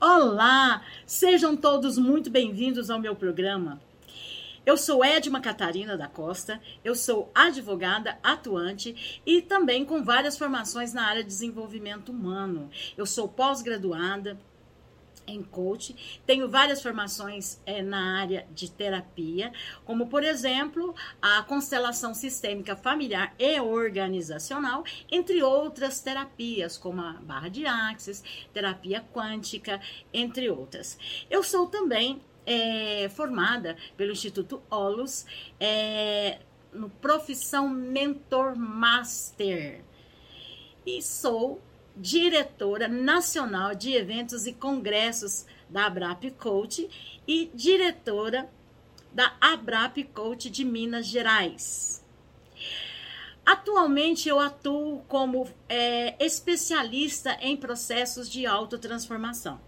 Olá, 0.00 0.84
sejam 1.04 1.56
todos 1.56 1.98
muito 1.98 2.30
bem-vindos 2.30 2.88
ao 2.88 3.00
meu 3.00 3.16
programa. 3.16 3.80
Eu 4.64 4.76
sou 4.76 5.04
Edma 5.04 5.40
Catarina 5.40 5.96
da 5.96 6.06
Costa, 6.06 6.60
eu 6.84 6.94
sou 6.94 7.32
advogada 7.34 8.16
atuante 8.22 9.20
e 9.26 9.42
também 9.42 9.84
com 9.84 10.04
várias 10.04 10.38
formações 10.38 10.94
na 10.94 11.04
área 11.04 11.24
de 11.24 11.28
desenvolvimento 11.28 12.12
humano. 12.12 12.70
Eu 12.96 13.06
sou 13.06 13.28
pós-graduada 13.28 14.38
em 15.28 15.42
coach, 15.42 16.20
tenho 16.26 16.48
várias 16.48 16.82
formações 16.82 17.60
é, 17.66 17.82
na 17.82 18.20
área 18.20 18.46
de 18.54 18.70
terapia, 18.70 19.52
como 19.84 20.08
por 20.08 20.24
exemplo 20.24 20.94
a 21.20 21.42
constelação 21.42 22.14
sistêmica 22.14 22.74
familiar 22.74 23.34
e 23.38 23.60
organizacional, 23.60 24.84
entre 25.10 25.42
outras 25.42 26.00
terapias, 26.00 26.76
como 26.76 27.00
a 27.00 27.12
barra 27.14 27.48
de 27.48 27.66
axis, 27.66 28.22
terapia 28.52 29.04
quântica, 29.12 29.80
entre 30.12 30.50
outras. 30.50 30.98
Eu 31.30 31.42
sou 31.42 31.66
também 31.66 32.20
é, 32.46 33.08
formada 33.10 33.76
pelo 33.96 34.12
Instituto 34.12 34.62
Olus 34.70 35.26
é, 35.60 36.38
no 36.72 36.88
Profissão 36.88 37.68
Mentor 37.68 38.56
Master 38.56 39.84
e 40.86 41.02
sou 41.02 41.60
diretora 41.98 42.86
nacional 42.86 43.74
de 43.74 43.92
eventos 43.92 44.46
e 44.46 44.52
congressos 44.52 45.44
da 45.68 45.86
Abrap 45.86 46.30
Coach 46.32 46.88
e 47.26 47.50
diretora 47.52 48.48
da 49.12 49.34
Abrap 49.40 50.02
Coach 50.04 50.48
de 50.48 50.64
Minas 50.64 51.06
Gerais. 51.06 52.04
Atualmente 53.44 54.28
eu 54.28 54.38
atuo 54.38 55.02
como 55.08 55.48
é, 55.68 56.14
especialista 56.24 57.36
em 57.40 57.56
processos 57.56 58.28
de 58.28 58.46
autotransformação. 58.46 59.60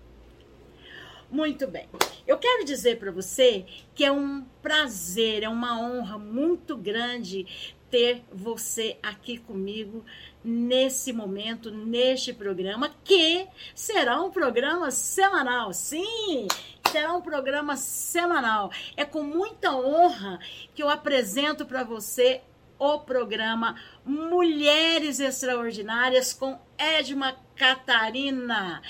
Muito 1.30 1.66
bem. 1.66 1.88
Eu 2.26 2.38
quero 2.38 2.64
dizer 2.64 2.98
para 2.98 3.10
você 3.10 3.64
que 3.94 4.04
é 4.04 4.12
um 4.12 4.42
prazer, 4.60 5.42
é 5.42 5.48
uma 5.48 5.80
honra 5.80 6.18
muito 6.18 6.76
grande 6.76 7.74
ter 7.90 8.22
você 8.32 8.98
aqui 9.02 9.38
comigo 9.38 10.04
nesse 10.42 11.12
momento, 11.12 11.70
neste 11.70 12.32
programa, 12.32 12.94
que 13.04 13.46
será 13.74 14.22
um 14.22 14.30
programa 14.30 14.90
semanal. 14.90 15.72
Sim, 15.72 16.46
será 16.90 17.14
um 17.14 17.20
programa 17.20 17.76
semanal. 17.76 18.70
É 18.96 19.04
com 19.04 19.22
muita 19.22 19.74
honra 19.74 20.38
que 20.74 20.82
eu 20.82 20.88
apresento 20.88 21.66
para 21.66 21.84
você 21.84 22.42
o 22.78 22.98
programa 23.00 23.76
Mulheres 24.04 25.20
Extraordinárias 25.20 26.32
com 26.32 26.58
Edma 26.78 27.36
Catarina. 27.54 28.80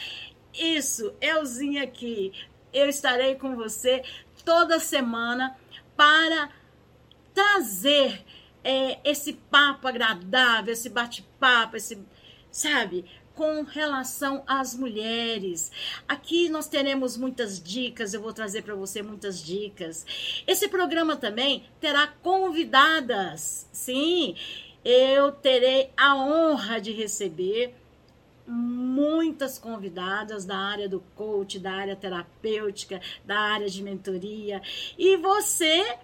Isso, 0.55 1.13
euzinha 1.21 1.83
aqui. 1.83 2.33
Eu 2.73 2.89
estarei 2.89 3.35
com 3.35 3.57
você 3.57 4.05
toda 4.45 4.79
semana 4.79 5.57
para 5.97 6.51
trazer 7.35 8.25
é, 8.63 8.99
esse 9.05 9.33
papo 9.33 9.89
agradável, 9.89 10.73
esse 10.73 10.89
bate-papo, 10.89 11.77
esse, 11.77 11.99
sabe, 12.51 13.05
com 13.35 13.63
relação 13.63 14.43
às 14.47 14.75
mulheres. 14.75 15.73
Aqui 16.07 16.49
nós 16.49 16.69
teremos 16.69 17.17
muitas 17.17 17.63
dicas, 17.63 18.13
eu 18.13 18.21
vou 18.21 18.33
trazer 18.33 18.63
para 18.63 18.75
você 18.75 19.03
muitas 19.03 19.43
dicas. 19.43 20.05
Esse 20.47 20.69
programa 20.69 21.17
também 21.17 21.65
terá 21.81 22.07
convidadas. 22.07 23.67
Sim, 23.73 24.35
eu 24.85 25.33
terei 25.33 25.91
a 25.97 26.17
honra 26.17 26.81
de 26.81 26.93
receber 26.93 27.75
muitas 28.47 29.59
convidadas 29.59 30.45
da 30.45 30.59
área 30.59 30.89
do 30.89 31.01
coach, 31.15 31.59
da 31.59 31.73
área 31.73 31.95
terapêutica, 31.95 33.01
da 33.25 33.39
área 33.39 33.71
de 33.71 33.83
mentoria. 33.83 34.61
E 34.99 35.17
você 35.17 35.99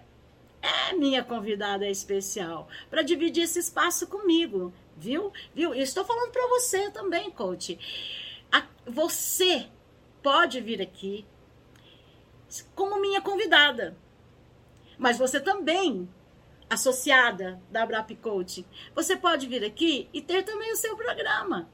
é 0.61 0.93
minha 0.93 1.23
convidada 1.23 1.87
especial 1.87 2.67
para 2.89 3.01
dividir 3.01 3.43
esse 3.43 3.59
espaço 3.59 4.07
comigo, 4.07 4.73
viu? 4.95 5.31
Viu? 5.53 5.73
E 5.73 5.81
estou 5.81 6.03
falando 6.03 6.31
para 6.31 6.47
você 6.47 6.89
também, 6.91 7.29
coach. 7.31 7.77
A, 8.51 8.63
você 8.85 9.67
pode 10.21 10.59
vir 10.61 10.81
aqui 10.81 11.25
como 12.73 12.99
minha 12.99 13.21
convidada, 13.21 13.95
mas 14.97 15.17
você 15.17 15.39
também 15.39 16.09
associada 16.69 17.61
da 17.71 17.83
Abrap 17.83 18.13
Coach, 18.17 18.65
você 18.93 19.15
pode 19.15 19.47
vir 19.47 19.63
aqui 19.63 20.09
e 20.11 20.21
ter 20.21 20.43
também 20.43 20.71
o 20.73 20.75
seu 20.75 20.95
programa. 20.97 21.69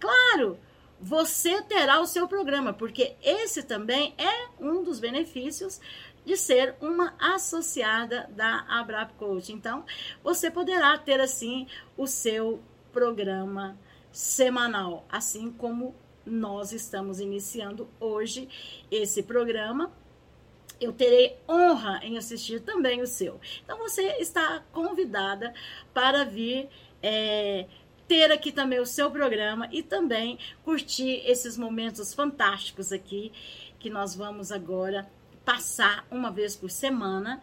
Claro, 0.00 0.58
você 1.00 1.60
terá 1.62 2.00
o 2.00 2.06
seu 2.06 2.26
programa, 2.26 2.72
porque 2.72 3.16
esse 3.22 3.62
também 3.62 4.14
é 4.16 4.48
um 4.58 4.82
dos 4.82 4.98
benefícios 4.98 5.80
de 6.24 6.36
ser 6.36 6.74
uma 6.80 7.14
associada 7.18 8.28
da 8.34 8.64
Abrap 8.68 9.14
Coach. 9.14 9.52
Então, 9.52 9.84
você 10.22 10.50
poderá 10.50 10.96
ter 10.98 11.20
assim 11.20 11.66
o 11.96 12.06
seu 12.06 12.62
programa 12.92 13.78
semanal, 14.10 15.06
assim 15.08 15.50
como 15.50 15.94
nós 16.24 16.72
estamos 16.72 17.18
iniciando 17.18 17.88
hoje 17.98 18.48
esse 18.90 19.22
programa. 19.22 19.92
Eu 20.80 20.92
terei 20.92 21.38
honra 21.48 22.00
em 22.02 22.18
assistir 22.18 22.60
também 22.60 23.00
o 23.00 23.06
seu. 23.06 23.40
Então, 23.64 23.78
você 23.78 24.02
está 24.18 24.62
convidada 24.72 25.52
para 25.92 26.24
vir. 26.24 26.68
É, 27.04 27.66
ter 28.06 28.30
aqui 28.30 28.52
também 28.52 28.78
o 28.78 28.84
seu 28.84 29.10
programa 29.10 29.68
e 29.72 29.82
também 29.82 30.38
curtir 30.64 31.22
esses 31.24 31.56
momentos 31.56 32.12
fantásticos 32.12 32.92
aqui 32.92 33.32
que 33.78 33.88
nós 33.88 34.14
vamos 34.14 34.52
agora 34.52 35.08
passar 35.44 36.06
uma 36.10 36.30
vez 36.30 36.56
por 36.56 36.70
semana. 36.70 37.40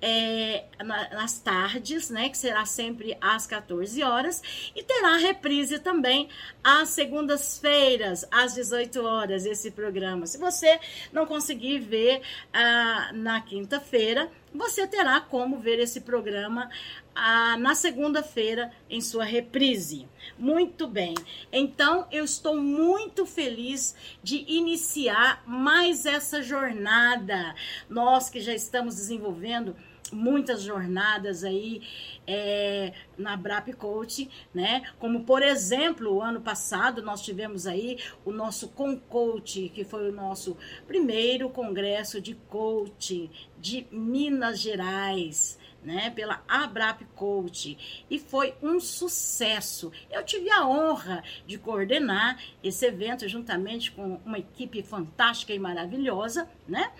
É, 0.00 0.66
nas 1.10 1.40
tardes, 1.40 2.08
né, 2.08 2.28
que 2.28 2.38
será 2.38 2.64
sempre 2.64 3.18
às 3.20 3.48
14 3.48 4.00
horas, 4.04 4.40
e 4.76 4.80
terá 4.80 5.16
reprise 5.16 5.80
também 5.80 6.28
às 6.62 6.90
segundas-feiras, 6.90 8.24
às 8.30 8.54
18 8.54 9.04
horas, 9.04 9.44
esse 9.44 9.72
programa. 9.72 10.24
Se 10.24 10.38
você 10.38 10.78
não 11.12 11.26
conseguir 11.26 11.80
ver 11.80 12.22
ah, 12.52 13.10
na 13.12 13.40
quinta-feira, 13.40 14.30
você 14.54 14.86
terá 14.86 15.20
como 15.20 15.58
ver 15.58 15.78
esse 15.78 16.00
programa 16.00 16.70
ah, 17.14 17.56
na 17.56 17.74
segunda-feira 17.74 18.70
em 18.88 19.00
sua 19.00 19.24
reprise. 19.24 20.08
Muito 20.38 20.86
bem. 20.86 21.14
Então, 21.52 22.06
eu 22.10 22.24
estou 22.24 22.56
muito 22.56 23.26
feliz 23.26 23.94
de 24.22 24.44
iniciar 24.48 25.42
mais 25.46 26.06
essa 26.06 26.42
jornada. 26.42 27.54
Nós 27.88 28.30
que 28.30 28.40
já 28.40 28.54
estamos 28.54 28.94
desenvolvendo 28.96 29.76
muitas 30.12 30.62
jornadas 30.62 31.44
aí 31.44 31.82
é, 32.26 32.92
na 33.16 33.36
Brap 33.36 33.68
Coach, 33.74 34.28
né? 34.54 34.82
Como 34.98 35.24
por 35.24 35.42
exemplo, 35.42 36.14
o 36.14 36.22
ano 36.22 36.40
passado 36.40 37.02
nós 37.02 37.22
tivemos 37.22 37.66
aí 37.66 37.98
o 38.24 38.32
nosso 38.32 38.68
Concoach, 38.68 39.68
que 39.70 39.84
foi 39.84 40.08
o 40.08 40.12
nosso 40.12 40.56
primeiro 40.86 41.48
congresso 41.50 42.20
de 42.20 42.34
coaching 42.34 43.30
de 43.58 43.86
Minas 43.90 44.60
Gerais 44.60 45.57
né, 45.82 46.10
pela 46.10 46.42
Abrap 46.48 47.04
Coach 47.14 48.04
e 48.10 48.18
foi 48.18 48.54
um 48.62 48.80
sucesso. 48.80 49.92
Eu 50.10 50.24
tive 50.24 50.50
a 50.50 50.66
honra 50.66 51.22
de 51.46 51.58
coordenar 51.58 52.38
esse 52.62 52.86
evento 52.86 53.28
juntamente 53.28 53.92
com 53.92 54.20
uma 54.24 54.38
equipe 54.38 54.82
fantástica 54.82 55.52
e 55.52 55.58
maravilhosa, 55.58 56.48
né? 56.66 56.92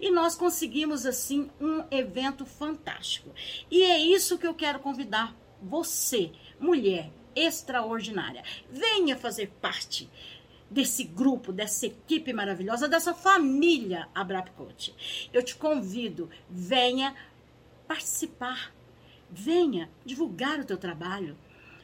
E 0.00 0.10
nós 0.10 0.36
conseguimos 0.36 1.06
assim 1.06 1.50
um 1.60 1.84
evento 1.90 2.44
fantástico. 2.44 3.30
E 3.70 3.82
é 3.82 3.98
isso 3.98 4.38
que 4.38 4.46
eu 4.46 4.54
quero 4.54 4.78
convidar 4.80 5.34
você, 5.60 6.30
mulher 6.60 7.10
extraordinária. 7.34 8.42
Venha 8.70 9.16
fazer 9.16 9.48
parte 9.60 10.08
desse 10.70 11.04
grupo, 11.04 11.52
dessa 11.52 11.86
equipe 11.86 12.32
maravilhosa, 12.32 12.88
dessa 12.88 13.14
família 13.14 14.08
Abrap 14.14 14.50
Coach. 14.52 15.28
Eu 15.32 15.42
te 15.42 15.54
convido, 15.54 16.28
venha 16.48 17.14
participar. 17.86 18.74
Venha 19.30 19.90
divulgar 20.04 20.60
o 20.60 20.64
teu 20.64 20.76
trabalho. 20.76 21.36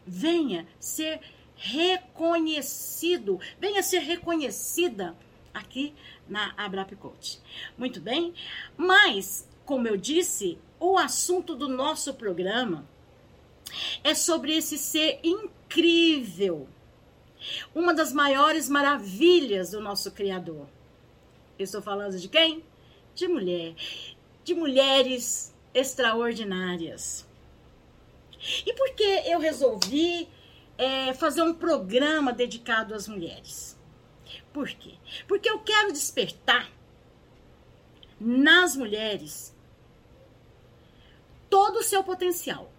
Venha 0.06 0.66
ser 0.78 1.20
reconhecido. 1.56 3.40
Venha 3.60 3.82
ser 3.82 4.00
reconhecida 4.00 5.16
aqui 5.52 5.94
na 6.28 6.52
Abrap 6.56 6.94
Coach. 6.96 7.40
Muito 7.76 8.00
bem? 8.00 8.34
Mas, 8.76 9.48
como 9.64 9.86
eu 9.86 9.96
disse, 9.96 10.58
o 10.80 10.96
assunto 10.98 11.54
do 11.54 11.68
nosso 11.68 12.14
programa 12.14 12.86
é 14.02 14.14
sobre 14.14 14.56
esse 14.56 14.78
ser 14.78 15.20
incrível. 15.22 16.68
Uma 17.74 17.92
das 17.92 18.12
maiores 18.12 18.68
maravilhas 18.68 19.70
do 19.70 19.80
nosso 19.80 20.10
Criador. 20.12 20.68
Eu 21.58 21.64
estou 21.64 21.82
falando 21.82 22.18
de 22.18 22.28
quem? 22.28 22.64
De 23.14 23.28
mulher. 23.28 23.74
De 24.44 24.54
mulheres 24.54 25.51
extraordinárias. 25.74 27.26
E 28.66 28.72
por 28.74 28.94
que 28.94 29.02
eu 29.02 29.38
resolvi 29.38 30.28
é, 30.76 31.14
fazer 31.14 31.42
um 31.42 31.54
programa 31.54 32.32
dedicado 32.32 32.94
às 32.94 33.06
mulheres? 33.06 33.78
Por 34.52 34.68
quê? 34.68 34.94
Porque 35.26 35.48
eu 35.48 35.60
quero 35.60 35.92
despertar 35.92 36.70
nas 38.20 38.76
mulheres 38.76 39.54
todo 41.48 41.78
o 41.78 41.82
seu 41.82 42.02
potencial, 42.02 42.72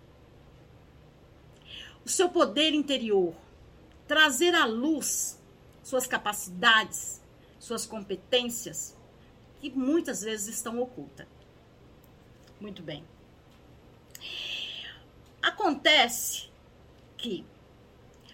o 2.06 2.10
seu 2.10 2.30
poder 2.30 2.74
interior, 2.74 3.34
trazer 4.08 4.54
à 4.56 4.66
luz 4.66 5.40
suas 5.84 6.08
capacidades, 6.08 7.22
suas 7.60 7.86
competências, 7.86 8.96
que 9.60 9.70
muitas 9.70 10.22
vezes 10.22 10.56
estão 10.56 10.82
ocultas. 10.82 11.28
Muito 12.64 12.82
bem. 12.82 13.04
Acontece 15.42 16.50
que 17.18 17.46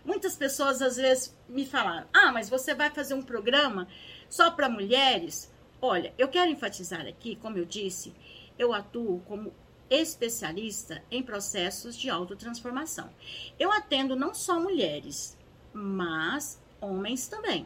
muitas 0.06 0.38
pessoas 0.38 0.84
às 0.84 0.98
vezes 0.98 1.36
me 1.48 1.66
falaram: 1.66 2.08
ah, 2.14 2.32
mas 2.32 2.48
você 2.48 2.76
vai 2.76 2.92
fazer 2.92 3.16
um 3.16 3.24
programa 3.24 3.88
só 4.30 4.52
para 4.52 4.70
mulheres? 4.70 5.52
Olha, 5.82 6.14
eu 6.16 6.28
quero 6.28 6.52
enfatizar 6.52 7.08
aqui, 7.08 7.38
como 7.38 7.58
eu 7.58 7.66
disse, 7.66 8.14
eu 8.56 8.72
atuo 8.72 9.20
como 9.22 9.52
especialista 9.90 11.04
em 11.10 11.24
processos 11.24 11.98
de 11.98 12.08
autotransformação. 12.08 13.10
Eu 13.58 13.72
atendo 13.72 14.16
não 14.16 14.36
só 14.36 14.60
mulheres, 14.60 15.36
mas 15.74 16.62
homens 16.80 17.28
também. 17.28 17.66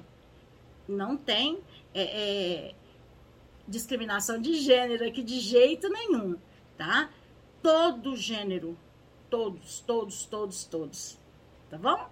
Não 0.87 1.17
tem 1.17 1.59
é, 1.93 2.03
é, 2.03 2.75
discriminação 3.67 4.39
de 4.39 4.53
gênero 4.55 5.05
aqui 5.05 5.21
de 5.21 5.41
jeito 5.41 5.89
nenhum, 5.89 6.37
tá? 6.77 7.09
Todo 7.61 8.15
gênero, 8.15 8.77
todos, 9.29 9.79
todos, 9.79 10.25
todos, 10.25 10.65
todos, 10.65 11.19
tá 11.69 11.77
bom? 11.77 12.09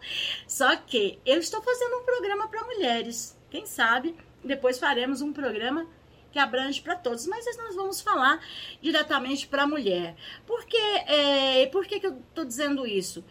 Só 0.47 0.75
que 0.75 1.19
eu 1.25 1.39
estou 1.39 1.61
fazendo 1.61 1.97
um 1.97 2.03
programa 2.03 2.47
para 2.47 2.63
mulheres. 2.63 3.37
Quem 3.49 3.65
sabe 3.65 4.15
depois 4.43 4.79
faremos 4.79 5.21
um 5.21 5.31
programa 5.31 5.87
que 6.31 6.39
abrange 6.39 6.81
para 6.81 6.95
todos, 6.95 7.27
mas 7.27 7.45
nós 7.57 7.75
vamos 7.75 8.01
falar 8.01 8.39
diretamente 8.81 9.47
para 9.47 9.63
a 9.63 9.67
mulher. 9.67 10.15
Por, 10.47 10.65
que, 10.65 10.77
é, 10.77 11.65
por 11.67 11.85
que, 11.85 11.99
que 11.99 12.07
eu 12.07 12.17
estou 12.29 12.45
dizendo 12.45 12.87
isso? 12.87 13.23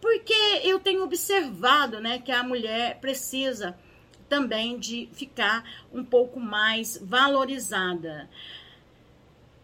Porque 0.00 0.32
eu 0.64 0.80
tenho 0.80 1.04
observado 1.04 2.00
né, 2.00 2.18
que 2.18 2.32
a 2.32 2.42
mulher 2.42 2.98
precisa 2.98 3.78
também 4.28 4.78
de 4.78 5.08
ficar 5.12 5.64
um 5.92 6.02
pouco 6.02 6.40
mais 6.40 6.98
valorizada. 7.02 8.30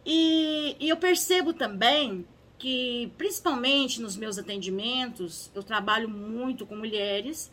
E, 0.09 0.77
e 0.79 0.89
eu 0.89 0.97
percebo 0.97 1.53
também 1.53 2.25
que, 2.57 3.13
principalmente 3.19 4.01
nos 4.01 4.17
meus 4.17 4.39
atendimentos, 4.39 5.51
eu 5.53 5.65
trabalho 5.65 6.09
muito 6.09 6.65
com 6.65 6.77
mulheres 6.77 7.51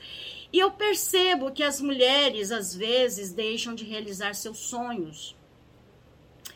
e 0.51 0.59
eu 0.59 0.69
percebo 0.69 1.51
que 1.51 1.63
as 1.63 1.81
mulheres, 1.81 2.51
às 2.51 2.75
vezes, 2.75 3.33
deixam 3.33 3.73
de 3.73 3.83
realizar 3.83 4.35
seus 4.35 4.59
sonhos, 4.59 5.35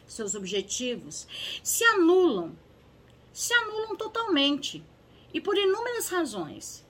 seus 0.06 0.36
objetivos, 0.36 1.28
se 1.64 1.84
anulam, 1.84 2.56
se 3.34 3.52
anulam 3.54 3.96
totalmente. 3.96 4.84
E 5.34 5.42
por 5.42 5.58
inúmeras 5.58 6.10
razões. 6.10 6.86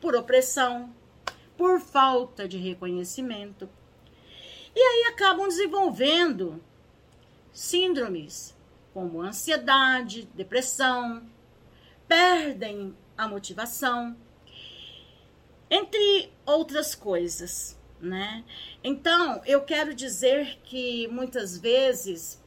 Por 0.00 0.14
opressão, 0.14 0.94
por 1.56 1.80
falta 1.80 2.46
de 2.46 2.58
reconhecimento. 2.58 3.68
E 4.76 4.78
aí 4.78 5.12
acabam 5.12 5.48
desenvolvendo 5.48 6.62
síndromes 7.54 8.54
como 8.92 9.22
ansiedade, 9.22 10.28
depressão, 10.34 11.26
perdem 12.06 12.94
a 13.16 13.26
motivação, 13.26 14.16
entre 15.70 16.30
outras 16.44 16.94
coisas, 16.94 17.80
né? 18.00 18.44
Então, 18.82 19.40
eu 19.46 19.62
quero 19.62 19.94
dizer 19.94 20.60
que 20.64 21.08
muitas 21.08 21.56
vezes 21.56 22.42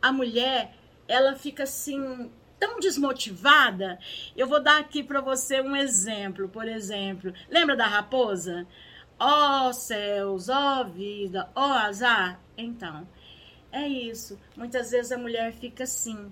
a 0.00 0.12
mulher, 0.12 0.74
ela 1.08 1.34
fica 1.34 1.62
assim 1.64 2.30
tão 2.58 2.78
desmotivada. 2.78 3.98
Eu 4.36 4.46
vou 4.46 4.62
dar 4.62 4.78
aqui 4.78 5.02
para 5.02 5.20
você 5.20 5.60
um 5.60 5.74
exemplo, 5.74 6.48
por 6.48 6.68
exemplo. 6.68 7.32
Lembra 7.50 7.76
da 7.76 7.86
raposa? 7.86 8.66
Ó 9.18 9.68
oh, 9.68 9.72
céus, 9.72 10.48
ó 10.48 10.80
oh, 10.80 10.84
vida, 10.84 11.50
ó 11.54 11.68
oh, 11.68 11.72
azar. 11.72 12.40
Então, 12.56 13.06
é 13.72 13.88
isso. 13.88 14.38
Muitas 14.56 14.90
vezes 14.90 15.10
a 15.10 15.18
mulher 15.18 15.52
fica 15.54 15.84
assim, 15.84 16.30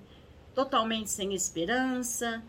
totalmente 0.55 1.11
sem 1.11 1.35
esperança, 1.35 2.43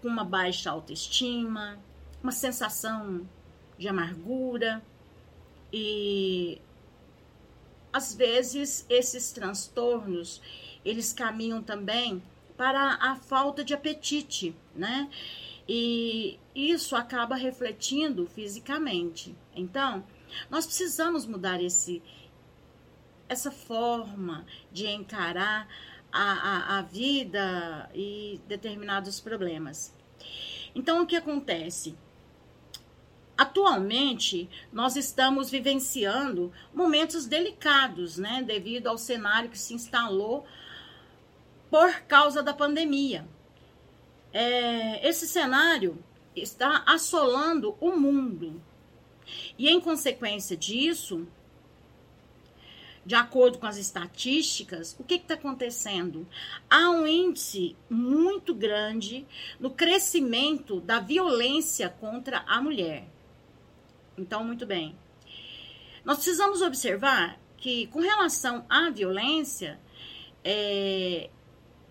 com 0.00 0.08
uma 0.08 0.24
baixa 0.24 0.70
autoestima, 0.70 1.78
uma 2.22 2.32
sensação 2.32 3.28
de 3.76 3.88
amargura 3.88 4.82
e 5.72 6.60
às 7.92 8.14
vezes 8.14 8.86
esses 8.88 9.32
transtornos 9.32 10.40
eles 10.84 11.12
caminham 11.12 11.62
também 11.62 12.22
para 12.56 12.94
a 13.00 13.16
falta 13.16 13.64
de 13.64 13.74
apetite, 13.74 14.54
né? 14.74 15.10
E 15.68 16.38
isso 16.54 16.94
acaba 16.94 17.34
refletindo 17.34 18.26
fisicamente. 18.26 19.34
Então, 19.54 20.04
nós 20.48 20.64
precisamos 20.64 21.26
mudar 21.26 21.60
esse 21.60 22.00
essa 23.28 23.50
forma 23.50 24.46
de 24.72 24.86
encarar 24.86 25.68
a, 26.12 26.32
a, 26.32 26.78
a 26.78 26.82
vida 26.82 27.90
e 27.94 28.40
determinados 28.46 29.20
problemas. 29.20 29.94
Então, 30.74 31.02
o 31.02 31.06
que 31.06 31.16
acontece? 31.16 31.96
Atualmente, 33.36 34.48
nós 34.72 34.96
estamos 34.96 35.50
vivenciando 35.50 36.52
momentos 36.72 37.26
delicados, 37.26 38.16
né, 38.16 38.42
devido 38.42 38.86
ao 38.86 38.96
cenário 38.96 39.50
que 39.50 39.58
se 39.58 39.74
instalou 39.74 40.46
por 41.70 42.00
causa 42.02 42.42
da 42.42 42.54
pandemia. 42.54 43.28
É, 44.32 45.06
esse 45.06 45.26
cenário 45.26 46.02
está 46.34 46.82
assolando 46.86 47.76
o 47.80 47.92
mundo. 47.92 48.62
E 49.58 49.68
em 49.68 49.80
consequência 49.80 50.56
disso, 50.56 51.26
de 53.06 53.14
acordo 53.14 53.58
com 53.58 53.66
as 53.66 53.76
estatísticas, 53.76 54.96
o 54.98 55.04
que 55.04 55.14
está 55.14 55.34
acontecendo? 55.34 56.26
Há 56.68 56.90
um 56.90 57.06
índice 57.06 57.76
muito 57.88 58.52
grande 58.52 59.24
no 59.60 59.70
crescimento 59.70 60.80
da 60.80 60.98
violência 60.98 61.88
contra 61.88 62.38
a 62.48 62.60
mulher. 62.60 63.08
Então, 64.18 64.42
muito 64.42 64.66
bem. 64.66 64.98
Nós 66.04 66.16
precisamos 66.16 66.62
observar 66.62 67.38
que, 67.56 67.86
com 67.86 68.00
relação 68.00 68.66
à 68.68 68.90
violência, 68.90 69.78
é, 70.42 71.30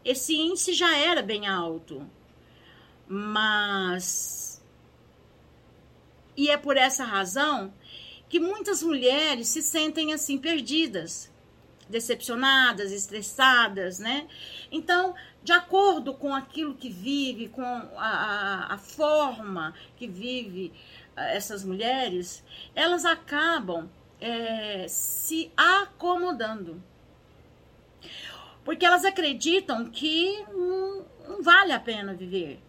esse 0.04 0.36
índice 0.36 0.74
já 0.74 0.98
era 0.98 1.22
bem 1.22 1.48
alto. 1.48 2.06
Mas. 3.08 4.62
E 6.36 6.50
é 6.50 6.58
por 6.58 6.76
essa 6.76 7.06
razão 7.06 7.74
que 8.28 8.40
muitas 8.40 8.82
mulheres 8.82 9.48
se 9.50 9.62
sentem 9.62 10.14
assim 10.14 10.38
perdidas, 10.38 11.32
decepcionadas, 11.88 12.92
estressadas, 12.92 14.00
né? 14.00 14.28
Então, 14.72 15.14
de 15.44 15.52
acordo 15.52 16.14
com 16.14 16.34
aquilo 16.34 16.74
que 16.74 16.90
vive, 16.90 17.50
com 17.50 17.64
a, 17.64 18.74
a, 18.74 18.78
forma 18.78 19.74
que 19.96 20.08
vive 20.08 20.74
essas 21.16 21.64
mulheres, 21.64 22.44
elas 22.74 23.06
acabam 23.06 23.90
é, 24.20 24.88
se 24.88 25.52
acomodando. 25.56 26.82
Porque 28.64 28.86
elas 28.86 29.06
acreditam 29.06 29.86
que 29.86 30.44
não, 30.52 31.06
não 31.28 31.44
vale 31.44 31.72
a 31.72 31.80
pena 31.80 32.16
viver. 32.16 32.60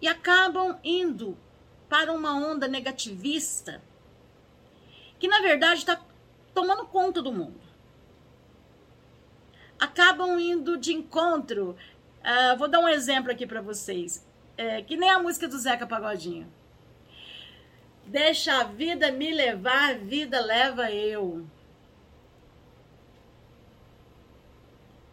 E 0.00 0.08
acabam 0.08 0.78
indo 0.82 1.36
para 1.92 2.10
uma 2.10 2.34
onda 2.34 2.66
negativista 2.66 3.82
que, 5.18 5.28
na 5.28 5.42
verdade, 5.42 5.80
está 5.80 6.00
tomando 6.54 6.86
conta 6.86 7.20
do 7.20 7.30
mundo. 7.30 7.60
Acabam 9.78 10.40
indo 10.40 10.78
de 10.78 10.94
encontro. 10.94 11.76
Uh, 12.22 12.56
vou 12.56 12.66
dar 12.66 12.78
um 12.78 12.88
exemplo 12.88 13.30
aqui 13.30 13.46
para 13.46 13.60
vocês. 13.60 14.26
É, 14.56 14.80
que 14.80 14.96
nem 14.96 15.10
a 15.10 15.18
música 15.18 15.46
do 15.46 15.58
Zeca 15.58 15.86
Pagodinho. 15.86 16.50
Deixa 18.06 18.62
a 18.62 18.64
vida 18.64 19.12
me 19.12 19.30
levar, 19.30 19.90
a 19.90 19.98
vida 19.98 20.40
leva 20.40 20.90
eu. 20.90 21.46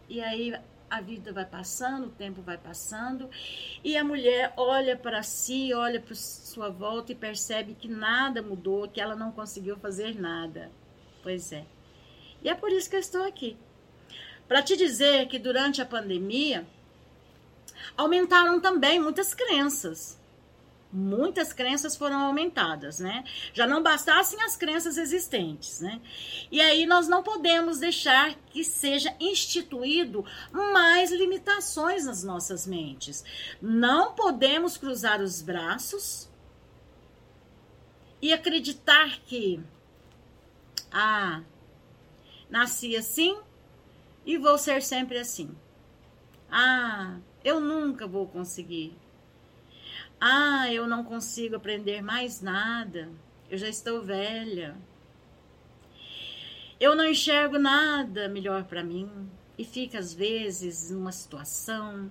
E 0.08 0.18
aí 0.22 0.58
a 0.90 1.00
vida 1.00 1.32
vai 1.32 1.46
passando, 1.46 2.08
o 2.08 2.10
tempo 2.10 2.42
vai 2.42 2.58
passando, 2.58 3.30
e 3.82 3.96
a 3.96 4.02
mulher 4.02 4.52
olha 4.56 4.96
para 4.96 5.22
si, 5.22 5.72
olha 5.72 6.00
para 6.00 6.14
sua 6.14 6.68
volta 6.68 7.12
e 7.12 7.14
percebe 7.14 7.74
que 7.74 7.88
nada 7.88 8.42
mudou, 8.42 8.88
que 8.88 9.00
ela 9.00 9.14
não 9.14 9.30
conseguiu 9.30 9.76
fazer 9.78 10.20
nada. 10.20 10.70
Pois 11.22 11.52
é. 11.52 11.64
E 12.42 12.48
é 12.48 12.54
por 12.54 12.72
isso 12.72 12.90
que 12.90 12.96
eu 12.96 13.00
estou 13.00 13.22
aqui. 13.24 13.56
Para 14.48 14.62
te 14.62 14.76
dizer 14.76 15.28
que 15.28 15.38
durante 15.38 15.80
a 15.80 15.86
pandemia, 15.86 16.66
aumentaram 17.96 18.60
também 18.60 18.98
muitas 18.98 19.32
crenças. 19.32 20.19
Muitas 20.92 21.52
crenças 21.52 21.96
foram 21.96 22.20
aumentadas, 22.20 22.98
né? 22.98 23.24
Já 23.52 23.66
não 23.66 23.82
bastassem 23.82 24.42
as 24.42 24.56
crenças 24.56 24.96
existentes, 24.98 25.80
né? 25.80 26.00
E 26.50 26.60
aí 26.60 26.86
nós 26.86 27.06
não 27.06 27.22
podemos 27.22 27.78
deixar 27.78 28.34
que 28.50 28.64
seja 28.64 29.14
instituído 29.20 30.24
mais 30.52 31.12
limitações 31.12 32.04
nas 32.04 32.24
nossas 32.24 32.66
mentes. 32.66 33.24
Não 33.60 34.14
podemos 34.14 34.76
cruzar 34.76 35.20
os 35.20 35.40
braços 35.40 36.28
e 38.20 38.32
acreditar 38.32 39.20
que 39.20 39.62
ah, 40.92 41.42
nasci 42.48 42.96
assim 42.96 43.38
e 44.26 44.36
vou 44.36 44.58
ser 44.58 44.82
sempre 44.82 45.18
assim. 45.18 45.56
Ah, 46.50 47.18
eu 47.44 47.60
nunca 47.60 48.06
vou 48.06 48.26
conseguir. 48.26 48.96
Ah, 50.20 50.70
eu 50.70 50.86
não 50.86 51.02
consigo 51.02 51.56
aprender 51.56 52.02
mais 52.02 52.42
nada. 52.42 53.08
Eu 53.50 53.56
já 53.56 53.68
estou 53.68 54.02
velha. 54.02 54.76
Eu 56.78 56.94
não 56.94 57.08
enxergo 57.08 57.58
nada 57.58 58.28
melhor 58.28 58.64
para 58.64 58.84
mim. 58.84 59.30
E 59.56 59.64
fica, 59.64 59.98
às 59.98 60.12
vezes, 60.12 60.90
numa 60.90 61.12
situação, 61.12 62.10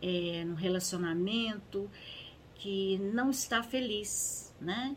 é, 0.00 0.44
num 0.44 0.54
relacionamento 0.54 1.90
que 2.54 2.98
não 2.98 3.30
está 3.30 3.62
feliz, 3.62 4.54
né? 4.60 4.96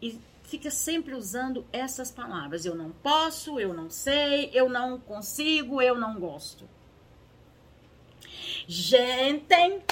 E 0.00 0.18
fica 0.42 0.70
sempre 0.70 1.14
usando 1.14 1.64
essas 1.72 2.10
palavras. 2.10 2.64
Eu 2.64 2.74
não 2.74 2.90
posso, 2.90 3.60
eu 3.60 3.72
não 3.72 3.88
sei, 3.88 4.50
eu 4.52 4.68
não 4.68 4.98
consigo, 4.98 5.80
eu 5.80 5.96
não 5.98 6.18
gosto. 6.18 6.68
Gente, 8.66 9.82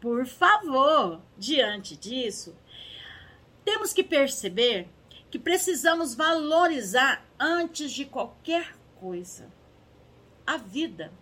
por 0.00 0.26
favor, 0.26 1.20
diante 1.36 1.96
disso, 1.96 2.56
temos 3.64 3.92
que 3.92 4.02
perceber 4.02 4.88
que 5.30 5.38
precisamos 5.38 6.14
valorizar 6.14 7.24
antes 7.38 7.92
de 7.92 8.04
qualquer 8.04 8.76
coisa 8.98 9.50
a 10.46 10.56
vida. 10.56 11.12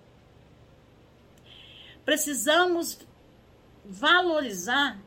Precisamos 2.04 3.00
valorizar 3.84 4.98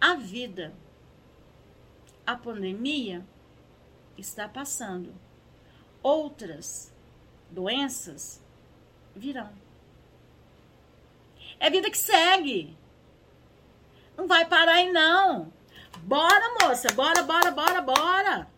a 0.00 0.14
vida. 0.14 0.74
A 2.26 2.36
pandemia 2.36 3.24
está 4.18 4.48
passando. 4.48 5.14
Outras 6.02 6.92
doenças 7.50 8.42
virão. 9.16 9.50
É 11.58 11.70
vida 11.70 11.90
que 11.90 11.96
segue. 11.96 12.76
Não 14.16 14.26
vai 14.26 14.44
parar 14.46 14.72
aí, 14.72 14.92
não. 14.92 15.52
Bora, 15.98 16.54
moça. 16.60 16.88
Bora, 16.94 17.22
bora, 17.22 17.50
bora, 17.50 17.80
bora. 17.80 18.54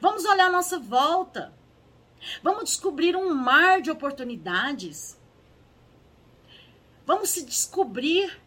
Vamos 0.00 0.24
olhar 0.24 0.46
a 0.46 0.50
nossa 0.50 0.78
volta. 0.78 1.52
Vamos 2.42 2.64
descobrir 2.64 3.16
um 3.16 3.34
mar 3.34 3.80
de 3.80 3.90
oportunidades. 3.90 5.18
Vamos 7.04 7.30
se 7.30 7.44
descobrir, 7.44 8.40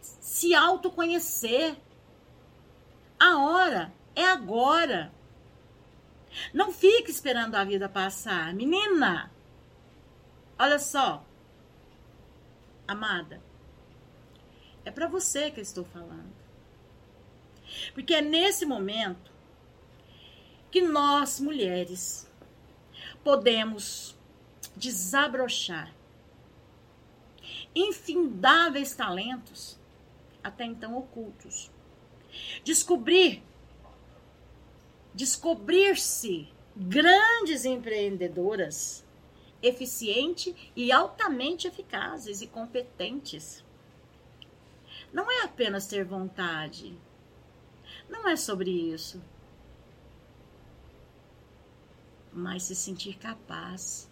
se 0.00 0.54
autoconhecer. 0.54 1.76
A 3.18 3.38
hora 3.38 3.92
é 4.14 4.24
agora. 4.24 5.12
Não 6.52 6.72
fique 6.72 7.10
esperando 7.10 7.54
a 7.54 7.64
vida 7.64 7.88
passar. 7.88 8.52
Menina, 8.54 9.32
olha 10.58 10.78
só. 10.78 11.24
Amada, 12.88 13.42
é 14.82 14.90
para 14.90 15.06
você 15.06 15.50
que 15.50 15.60
eu 15.60 15.62
estou 15.62 15.84
falando. 15.84 16.32
Porque 17.92 18.14
é 18.14 18.22
nesse 18.22 18.64
momento 18.64 19.30
que 20.70 20.80
nós, 20.80 21.38
mulheres, 21.38 22.26
podemos 23.22 24.16
desabrochar 24.74 25.94
infindáveis 27.74 28.94
talentos 28.94 29.78
até 30.42 30.64
então 30.64 30.96
ocultos. 30.96 31.70
Descobrir 32.64 33.42
descobrir-se 35.14 36.48
grandes 36.76 37.64
empreendedoras 37.64 39.04
eficientes 39.62 40.54
e 40.74 40.92
altamente 40.92 41.66
eficazes 41.66 42.40
e 42.40 42.46
competentes. 42.46 43.64
Não 45.12 45.30
é 45.30 45.44
apenas 45.44 45.86
ter 45.86 46.04
vontade. 46.04 46.96
Não 48.08 48.28
é 48.28 48.36
sobre 48.36 48.70
isso. 48.70 49.22
Mas 52.32 52.64
se 52.64 52.74
sentir 52.74 53.16
capaz, 53.16 54.08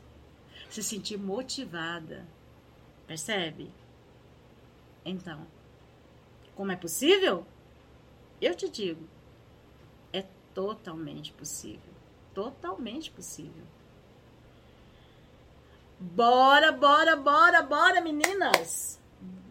se 0.70 0.82
sentir 0.82 1.18
motivada. 1.18 2.26
Percebe? 3.06 3.70
Então, 5.04 5.46
como 6.54 6.72
é 6.72 6.76
possível? 6.76 7.46
Eu 8.40 8.54
te 8.54 8.68
digo, 8.68 9.06
é 10.12 10.24
totalmente 10.52 11.32
possível. 11.32 11.92
Totalmente 12.34 13.10
possível. 13.10 13.64
Bora, 15.98 16.72
bora, 16.72 17.16
bora, 17.16 17.62
bora, 17.62 18.00
meninas! 18.02 19.00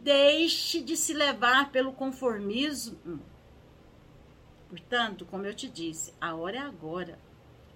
Deixe 0.03 0.79
de 0.79 0.95
se 0.95 1.11
levar 1.11 1.71
pelo 1.71 1.91
conformismo. 1.91 3.19
Portanto, 4.69 5.25
como 5.25 5.47
eu 5.47 5.55
te 5.55 5.67
disse, 5.67 6.13
a 6.21 6.35
hora 6.35 6.57
é 6.57 6.59
agora. 6.59 7.17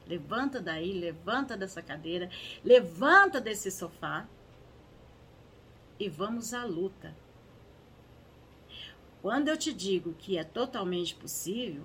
Levanta 0.06 0.62
daí, 0.62 0.94
levanta 0.94 1.58
dessa 1.58 1.82
cadeira, 1.82 2.30
levanta 2.64 3.42
desse 3.42 3.72
sofá 3.72 4.28
e 6.00 6.08
vamos 6.08 6.54
à 6.54 6.64
luta. 6.64 7.16
Quando 9.20 9.48
eu 9.48 9.58
te 9.58 9.74
digo 9.74 10.14
que 10.14 10.38
é 10.38 10.44
totalmente 10.44 11.16
possível, 11.16 11.84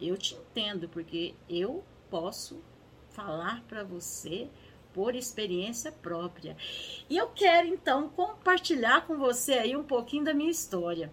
eu 0.00 0.16
te 0.16 0.34
entendo, 0.34 0.88
porque 0.88 1.34
eu 1.48 1.84
posso 2.10 2.62
falar 3.10 3.62
para 3.68 3.84
você 3.84 4.50
por 4.96 5.14
experiência 5.14 5.92
própria. 5.92 6.56
E 7.10 7.18
eu 7.18 7.28
quero 7.28 7.68
então 7.68 8.08
compartilhar 8.08 9.06
com 9.06 9.18
você 9.18 9.52
aí 9.52 9.76
um 9.76 9.84
pouquinho 9.84 10.24
da 10.24 10.32
minha 10.32 10.50
história. 10.50 11.12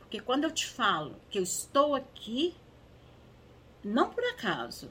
Porque 0.00 0.18
quando 0.18 0.42
eu 0.42 0.50
te 0.50 0.66
falo 0.66 1.14
que 1.30 1.38
eu 1.38 1.44
estou 1.44 1.94
aqui, 1.94 2.56
não 3.84 4.10
por 4.10 4.24
acaso, 4.24 4.90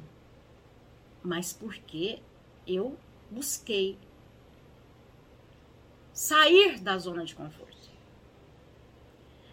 mas 1.22 1.52
porque 1.52 2.22
eu 2.66 2.98
busquei 3.30 3.98
sair 6.14 6.80
da 6.80 6.98
zona 6.98 7.26
de 7.26 7.36
conforto, 7.36 7.90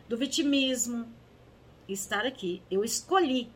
do 0.08 0.16
vitimismo, 0.16 1.12
estar 1.88 2.24
aqui. 2.24 2.62
Eu 2.70 2.84
escolhi 2.84 3.50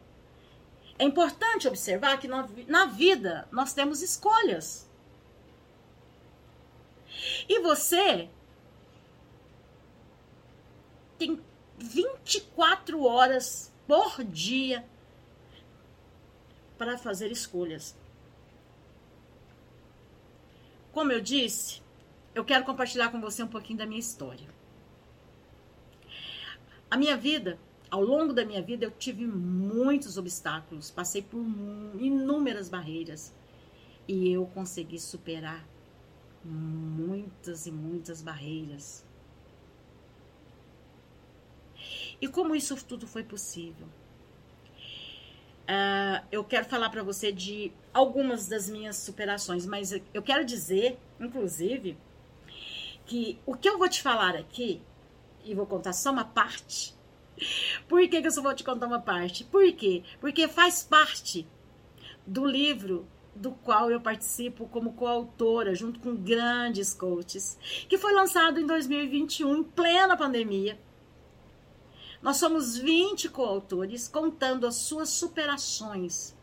é 0.98 1.04
importante 1.04 1.68
observar 1.68 2.18
que 2.18 2.28
na 2.28 2.86
vida 2.86 3.48
nós 3.50 3.72
temos 3.72 4.02
escolhas. 4.02 4.88
E 7.48 7.60
você 7.60 8.28
tem 11.18 11.40
24 11.78 13.02
horas 13.04 13.72
por 13.86 14.24
dia 14.24 14.86
para 16.76 16.98
fazer 16.98 17.30
escolhas. 17.30 17.96
Como 20.92 21.12
eu 21.12 21.20
disse, 21.20 21.82
eu 22.34 22.44
quero 22.44 22.64
compartilhar 22.64 23.10
com 23.10 23.20
você 23.20 23.42
um 23.42 23.48
pouquinho 23.48 23.78
da 23.78 23.86
minha 23.86 24.00
história. 24.00 24.48
A 26.90 26.96
minha 26.96 27.16
vida 27.16 27.58
ao 27.90 28.02
longo 28.02 28.32
da 28.32 28.44
minha 28.44 28.62
vida 28.62 28.84
eu 28.84 28.90
tive 28.90 29.26
muitos 29.26 30.16
obstáculos, 30.16 30.90
passei 30.90 31.22
por 31.22 31.40
inúmeras 31.98 32.68
barreiras 32.68 33.34
e 34.08 34.30
eu 34.32 34.46
consegui 34.46 34.98
superar 34.98 35.66
muitas 36.44 37.66
e 37.66 37.72
muitas 37.72 38.22
barreiras. 38.22 39.04
E 42.20 42.28
como 42.28 42.54
isso 42.54 42.76
tudo 42.84 43.06
foi 43.06 43.22
possível? 43.22 43.86
Uh, 45.68 46.24
eu 46.30 46.44
quero 46.44 46.64
falar 46.64 46.90
para 46.90 47.02
você 47.02 47.32
de 47.32 47.72
algumas 47.92 48.46
das 48.46 48.70
minhas 48.70 48.96
superações, 48.96 49.66
mas 49.66 49.92
eu 50.14 50.22
quero 50.22 50.44
dizer, 50.44 50.96
inclusive, 51.18 51.98
que 53.04 53.38
o 53.44 53.56
que 53.56 53.68
eu 53.68 53.76
vou 53.76 53.88
te 53.88 54.00
falar 54.00 54.36
aqui, 54.36 54.80
e 55.44 55.54
vou 55.54 55.66
contar 55.66 55.92
só 55.92 56.12
uma 56.12 56.24
parte, 56.24 56.95
por 57.88 58.00
que, 58.08 58.20
que 58.20 58.26
eu 58.26 58.30
só 58.30 58.42
vou 58.42 58.54
te 58.54 58.64
contar 58.64 58.86
uma 58.86 59.00
parte? 59.00 59.44
Por 59.44 59.70
quê? 59.72 60.02
Porque 60.20 60.48
faz 60.48 60.82
parte 60.82 61.46
do 62.26 62.44
livro 62.44 63.06
do 63.34 63.52
qual 63.52 63.90
eu 63.90 64.00
participo 64.00 64.66
como 64.68 64.94
coautora, 64.94 65.74
junto 65.74 66.00
com 66.00 66.16
grandes 66.16 66.94
coaches, 66.94 67.58
que 67.88 67.98
foi 67.98 68.12
lançado 68.12 68.58
em 68.58 68.66
2021, 68.66 69.56
em 69.56 69.62
plena 69.62 70.16
pandemia. 70.16 70.78
Nós 72.22 72.38
somos 72.38 72.76
20 72.76 73.28
coautores 73.28 74.08
contando 74.08 74.66
as 74.66 74.76
suas 74.76 75.10
superações. 75.10 76.34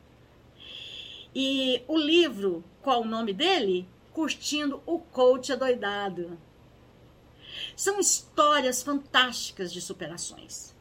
E 1.36 1.84
o 1.88 1.98
livro, 1.98 2.64
qual 2.82 3.02
o 3.02 3.08
nome 3.08 3.34
dele? 3.34 3.90
Curtindo 4.12 4.82
o 4.86 5.00
Coach 5.00 5.52
Adoidado. 5.52 6.38
São 7.76 8.00
histórias 8.00 8.84
fantásticas 8.84 9.74
de 9.74 9.82
superações. 9.82 10.73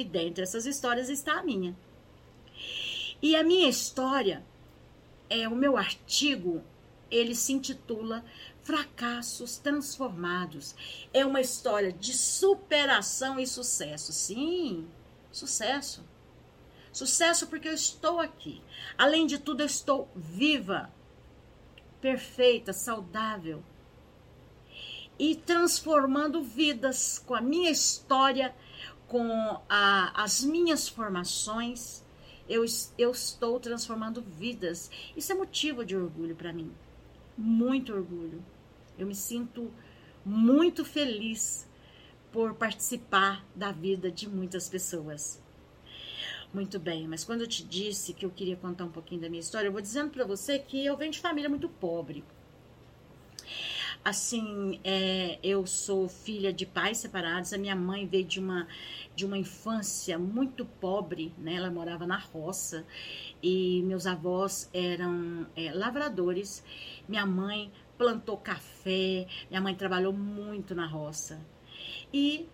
E 0.00 0.04
dentre 0.04 0.42
essas 0.42 0.64
histórias 0.64 1.10
está 1.10 1.40
a 1.40 1.42
minha. 1.42 1.76
E 3.20 3.36
a 3.36 3.44
minha 3.44 3.68
história 3.68 4.42
é 5.28 5.46
o 5.46 5.54
meu 5.54 5.76
artigo, 5.76 6.64
ele 7.10 7.34
se 7.34 7.52
intitula 7.52 8.24
Fracassos 8.62 9.58
Transformados. 9.58 10.74
É 11.12 11.22
uma 11.26 11.42
história 11.42 11.92
de 11.92 12.14
superação 12.14 13.38
e 13.38 13.46
sucesso. 13.46 14.10
Sim, 14.10 14.88
sucesso. 15.30 16.02
Sucesso 16.90 17.46
porque 17.46 17.68
eu 17.68 17.74
estou 17.74 18.20
aqui. 18.20 18.62
Além 18.96 19.26
de 19.26 19.38
tudo, 19.38 19.60
eu 19.60 19.66
estou 19.66 20.08
viva, 20.16 20.90
perfeita, 22.00 22.72
saudável 22.72 23.62
e 25.20 25.36
transformando 25.36 26.42
vidas 26.42 27.18
com 27.18 27.34
a 27.34 27.42
minha 27.42 27.70
história, 27.70 28.54
com 29.10 29.60
a, 29.68 30.22
as 30.22 30.44
minhas 30.44 30.88
formações 30.88 32.04
eu, 32.48 32.64
eu 32.96 33.10
estou 33.10 33.58
transformando 33.58 34.22
vidas. 34.22 34.88
Isso 35.16 35.32
é 35.32 35.34
motivo 35.34 35.84
de 35.84 35.96
orgulho 35.96 36.36
para 36.36 36.52
mim. 36.52 36.70
Muito 37.36 37.92
orgulho. 37.92 38.40
Eu 38.96 39.08
me 39.08 39.14
sinto 39.14 39.68
muito 40.24 40.84
feliz 40.84 41.68
por 42.30 42.54
participar 42.54 43.44
da 43.54 43.72
vida 43.72 44.12
de 44.12 44.28
muitas 44.28 44.68
pessoas. 44.68 45.42
Muito 46.54 46.78
bem, 46.78 47.08
mas 47.08 47.24
quando 47.24 47.40
eu 47.40 47.48
te 47.48 47.64
disse 47.64 48.14
que 48.14 48.24
eu 48.24 48.30
queria 48.30 48.56
contar 48.56 48.84
um 48.84 48.92
pouquinho 48.92 49.20
da 49.20 49.28
minha 49.28 49.40
história, 49.40 49.66
eu 49.66 49.72
vou 49.72 49.80
dizendo 49.80 50.10
para 50.10 50.24
você 50.24 50.58
que 50.58 50.84
eu 50.84 50.96
venho 50.96 51.10
de 51.10 51.20
família 51.20 51.48
muito 51.48 51.68
pobre. 51.68 52.24
Assim, 54.02 54.80
é, 54.82 55.38
eu 55.42 55.66
sou 55.66 56.08
filha 56.08 56.52
de 56.52 56.64
pais 56.64 56.98
separados. 56.98 57.52
A 57.52 57.58
minha 57.58 57.76
mãe 57.76 58.06
veio 58.06 58.24
de 58.24 58.40
uma 58.40 58.66
de 59.14 59.26
uma 59.26 59.36
infância 59.36 60.18
muito 60.18 60.64
pobre, 60.64 61.34
né? 61.36 61.54
Ela 61.56 61.70
morava 61.70 62.06
na 62.06 62.16
roça 62.16 62.86
e 63.42 63.82
meus 63.82 64.06
avós 64.06 64.70
eram 64.72 65.46
é, 65.54 65.72
lavradores. 65.72 66.64
Minha 67.06 67.26
mãe 67.26 67.70
plantou 67.98 68.38
café. 68.38 69.26
Minha 69.50 69.60
mãe 69.60 69.74
trabalhou 69.74 70.12
muito 70.12 70.74
na 70.74 70.86
roça 70.86 71.40
e 72.12 72.48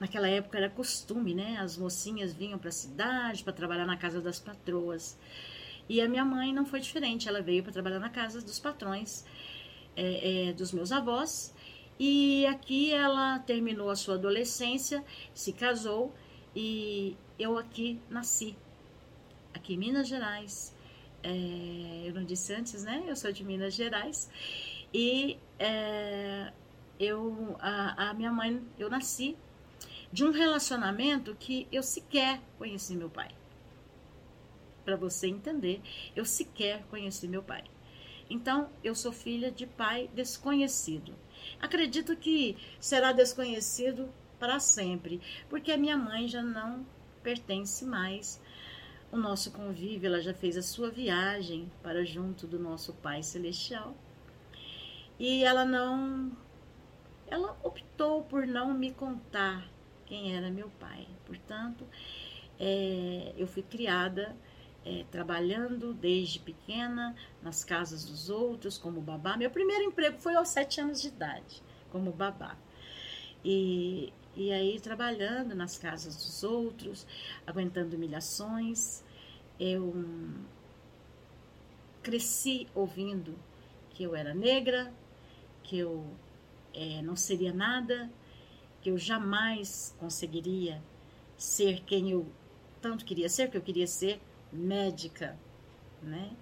Naquela 0.00 0.28
época 0.28 0.56
era 0.58 0.70
costume, 0.70 1.34
né? 1.34 1.56
As 1.58 1.76
mocinhas 1.76 2.32
vinham 2.32 2.56
para 2.56 2.68
a 2.68 2.72
cidade 2.72 3.42
para 3.42 3.52
trabalhar 3.52 3.84
na 3.84 3.96
casa 3.96 4.20
das 4.20 4.38
patroas. 4.38 5.18
E 5.88 6.00
a 6.00 6.08
minha 6.08 6.24
mãe 6.24 6.52
não 6.52 6.64
foi 6.64 6.80
diferente, 6.80 7.28
ela 7.28 7.42
veio 7.42 7.62
para 7.62 7.72
trabalhar 7.72 7.98
na 7.98 8.10
casa 8.10 8.40
dos 8.40 8.60
patrões 8.60 9.24
é, 9.98 10.48
é, 10.48 10.52
dos 10.52 10.72
meus 10.72 10.92
avós. 10.92 11.52
E 11.98 12.46
aqui 12.46 12.92
ela 12.92 13.40
terminou 13.40 13.90
a 13.90 13.96
sua 13.96 14.14
adolescência, 14.14 15.04
se 15.34 15.52
casou 15.52 16.14
e 16.54 17.16
eu 17.36 17.58
aqui 17.58 18.00
nasci, 18.08 18.56
aqui 19.52 19.74
em 19.74 19.78
Minas 19.78 20.06
Gerais. 20.06 20.72
É, 21.24 22.04
eu 22.06 22.14
não 22.14 22.24
disse 22.24 22.54
antes, 22.54 22.84
né? 22.84 23.02
Eu 23.08 23.16
sou 23.16 23.32
de 23.32 23.42
Minas 23.42 23.74
Gerais 23.74 24.30
e 24.94 25.36
é, 25.58 26.52
eu, 27.00 27.56
a, 27.58 28.10
a 28.10 28.14
minha 28.14 28.30
mãe, 28.30 28.62
eu 28.78 28.88
nasci 28.88 29.36
de 30.12 30.24
um 30.24 30.30
relacionamento 30.30 31.34
que 31.34 31.66
eu 31.72 31.82
sequer 31.82 32.40
conheci 32.56 32.94
meu 32.94 33.10
pai. 33.10 33.30
Para 34.84 34.94
você 34.94 35.26
entender, 35.26 35.82
eu 36.14 36.24
sequer 36.24 36.84
conheci 36.84 37.26
meu 37.26 37.42
pai. 37.42 37.64
Então, 38.30 38.70
eu 38.84 38.94
sou 38.94 39.12
filha 39.12 39.50
de 39.50 39.66
pai 39.66 40.10
desconhecido. 40.14 41.14
Acredito 41.60 42.16
que 42.16 42.56
será 42.78 43.12
desconhecido 43.12 44.12
para 44.38 44.60
sempre, 44.60 45.20
porque 45.48 45.72
a 45.72 45.76
minha 45.76 45.96
mãe 45.96 46.28
já 46.28 46.42
não 46.42 46.86
pertence 47.22 47.84
mais 47.84 48.40
o 49.10 49.16
nosso 49.16 49.50
convívio, 49.52 50.06
ela 50.06 50.20
já 50.20 50.34
fez 50.34 50.56
a 50.56 50.62
sua 50.62 50.90
viagem 50.90 51.70
para 51.82 52.04
junto 52.04 52.46
do 52.46 52.58
nosso 52.58 52.92
Pai 52.94 53.22
Celestial. 53.22 53.96
E 55.18 55.42
ela 55.42 55.64
não 55.64 56.30
ela 57.26 57.58
optou 57.62 58.22
por 58.24 58.46
não 58.46 58.72
me 58.72 58.92
contar 58.92 59.68
quem 60.06 60.34
era 60.36 60.50
meu 60.50 60.70
pai. 60.78 61.06
Portanto, 61.26 61.86
é, 62.58 63.34
eu 63.36 63.46
fui 63.46 63.62
criada 63.62 64.34
é, 64.88 65.04
trabalhando 65.10 65.92
desde 65.92 66.38
pequena 66.38 67.14
nas 67.42 67.62
casas 67.62 68.06
dos 68.06 68.30
outros 68.30 68.78
como 68.78 69.02
babá. 69.02 69.36
Meu 69.36 69.50
primeiro 69.50 69.84
emprego 69.84 70.18
foi 70.18 70.34
aos 70.34 70.48
sete 70.48 70.80
anos 70.80 71.02
de 71.02 71.08
idade, 71.08 71.62
como 71.90 72.10
babá. 72.10 72.56
E, 73.44 74.10
e 74.34 74.50
aí 74.50 74.80
trabalhando 74.80 75.54
nas 75.54 75.76
casas 75.76 76.16
dos 76.16 76.42
outros, 76.42 77.06
aguentando 77.46 77.96
humilhações. 77.96 79.04
Eu 79.60 79.92
cresci 82.02 82.66
ouvindo 82.74 83.38
que 83.90 84.04
eu 84.04 84.16
era 84.16 84.32
negra, 84.32 84.90
que 85.62 85.76
eu 85.76 86.06
é, 86.72 87.02
não 87.02 87.14
seria 87.14 87.52
nada, 87.52 88.10
que 88.80 88.88
eu 88.88 88.96
jamais 88.96 89.94
conseguiria 89.98 90.82
ser 91.36 91.82
quem 91.82 92.10
eu 92.10 92.26
tanto 92.80 93.04
queria 93.04 93.28
ser, 93.28 93.50
que 93.50 93.56
eu 93.56 93.60
queria 93.60 93.86
ser 93.86 94.18
médica, 94.52 95.38
né? 96.02 96.36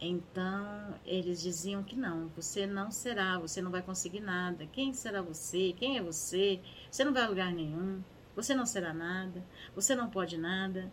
Então, 0.00 0.94
eles 1.06 1.40
diziam 1.40 1.82
que 1.82 1.96
não, 1.96 2.28
você 2.28 2.66
não 2.66 2.90
será, 2.90 3.38
você 3.38 3.62
não 3.62 3.70
vai 3.70 3.80
conseguir 3.82 4.20
nada. 4.20 4.66
Quem 4.66 4.92
será 4.92 5.22
você? 5.22 5.72
Quem 5.76 5.96
é 5.96 6.02
você? 6.02 6.60
Você 6.90 7.04
não 7.04 7.12
vai 7.12 7.22
a 7.22 7.28
lugar 7.28 7.52
nenhum. 7.52 8.02
Você 8.36 8.54
não 8.54 8.66
será 8.66 8.92
nada. 8.92 9.42
Você 9.74 9.94
não 9.94 10.10
pode 10.10 10.36
nada. 10.36 10.90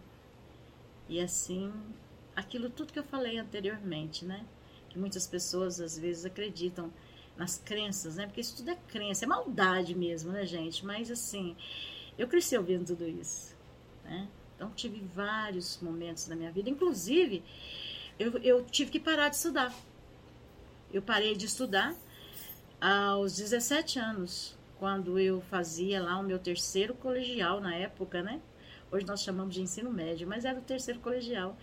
E 1.10 1.20
assim, 1.20 1.74
aquilo 2.36 2.70
tudo 2.70 2.94
que 2.94 3.00
eu 3.00 3.04
falei 3.04 3.38
anteriormente, 3.38 4.24
né? 4.24 4.46
Que 4.90 4.98
muitas 4.98 5.28
pessoas 5.28 5.82
às 5.82 5.98
vezes 5.98 6.24
acreditam 6.24 6.92
nas 7.36 7.58
crenças, 7.58 8.16
né? 8.16 8.28
Porque 8.28 8.42
isso 8.42 8.56
tudo 8.58 8.70
é 8.72 8.76
crença, 8.88 9.26
é 9.26 9.28
maldade 9.28 9.96
mesmo, 9.96 10.32
né, 10.32 10.46
gente? 10.46 10.86
Mas 10.86 11.10
assim, 11.10 11.56
eu 12.18 12.28
cresci 12.28 12.58
ouvindo 12.58 12.86
tudo 12.86 13.08
isso, 13.08 13.56
né? 14.04 14.30
Então, 14.62 14.70
tive 14.76 15.02
vários 15.16 15.80
momentos 15.82 16.28
na 16.28 16.36
minha 16.36 16.52
vida, 16.52 16.70
inclusive, 16.70 17.44
eu, 18.20 18.38
eu 18.44 18.64
tive 18.64 18.92
que 18.92 19.00
parar 19.00 19.30
de 19.30 19.38
estudar. 19.38 19.74
Eu 20.94 21.02
parei 21.02 21.36
de 21.36 21.48
estudar 21.48 21.96
aos 22.80 23.36
17 23.36 23.98
anos, 23.98 24.56
quando 24.78 25.18
eu 25.18 25.42
fazia 25.42 26.00
lá 26.00 26.20
o 26.20 26.24
meu 26.24 26.38
terceiro 26.38 26.94
colegial 26.94 27.60
na 27.60 27.74
época, 27.74 28.22
né? 28.22 28.40
Hoje 28.92 29.04
nós 29.04 29.24
chamamos 29.24 29.56
de 29.56 29.64
ensino 29.64 29.90
médio, 29.90 30.28
mas 30.28 30.46
era 30.46 30.60
o 30.60 30.62
terceiro 30.62 31.00
colegial. 31.00 31.58